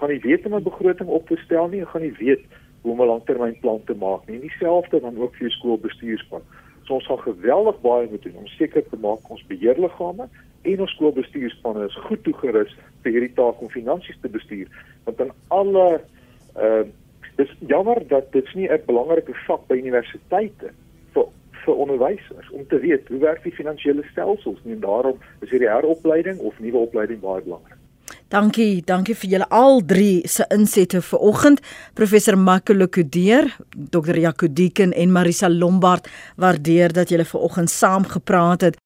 [0.00, 2.44] Gaan nie weet om 'n begroting op te stel nie, gaan nie weet
[2.82, 4.40] hoe om 'n langtermynplan te maak nie.
[4.40, 6.42] Dieselfde dan ook vir jou skoolbestuurspan.
[6.84, 10.28] So ons gaan geweldig baie moet doen om seker te maak ons beheerliggame
[10.62, 14.68] en ons skoolbestuurspanne is goed toegerus vir hierdie taak om finansies te bestuur.
[15.04, 16.00] Want dan alle
[16.56, 16.82] uh
[17.36, 20.72] dis jammer dat dit nie 'n belangrike vak by universiteite
[21.64, 25.70] vir onderwysers om te weet hoe werk die finansiële stelsels nie en daarom is hierdie
[25.70, 27.79] heropleiding of nuwe opleiding baie belangrik.
[28.30, 31.58] Dankie, dankie vir julle al drie se insette vir oggend.
[31.98, 34.20] Professor Makelo Kudeer, Dr.
[34.22, 36.06] Jaco Deeken en Marisa Lombard,
[36.38, 38.78] waardeer dat julle ver oggend saam gepraat het.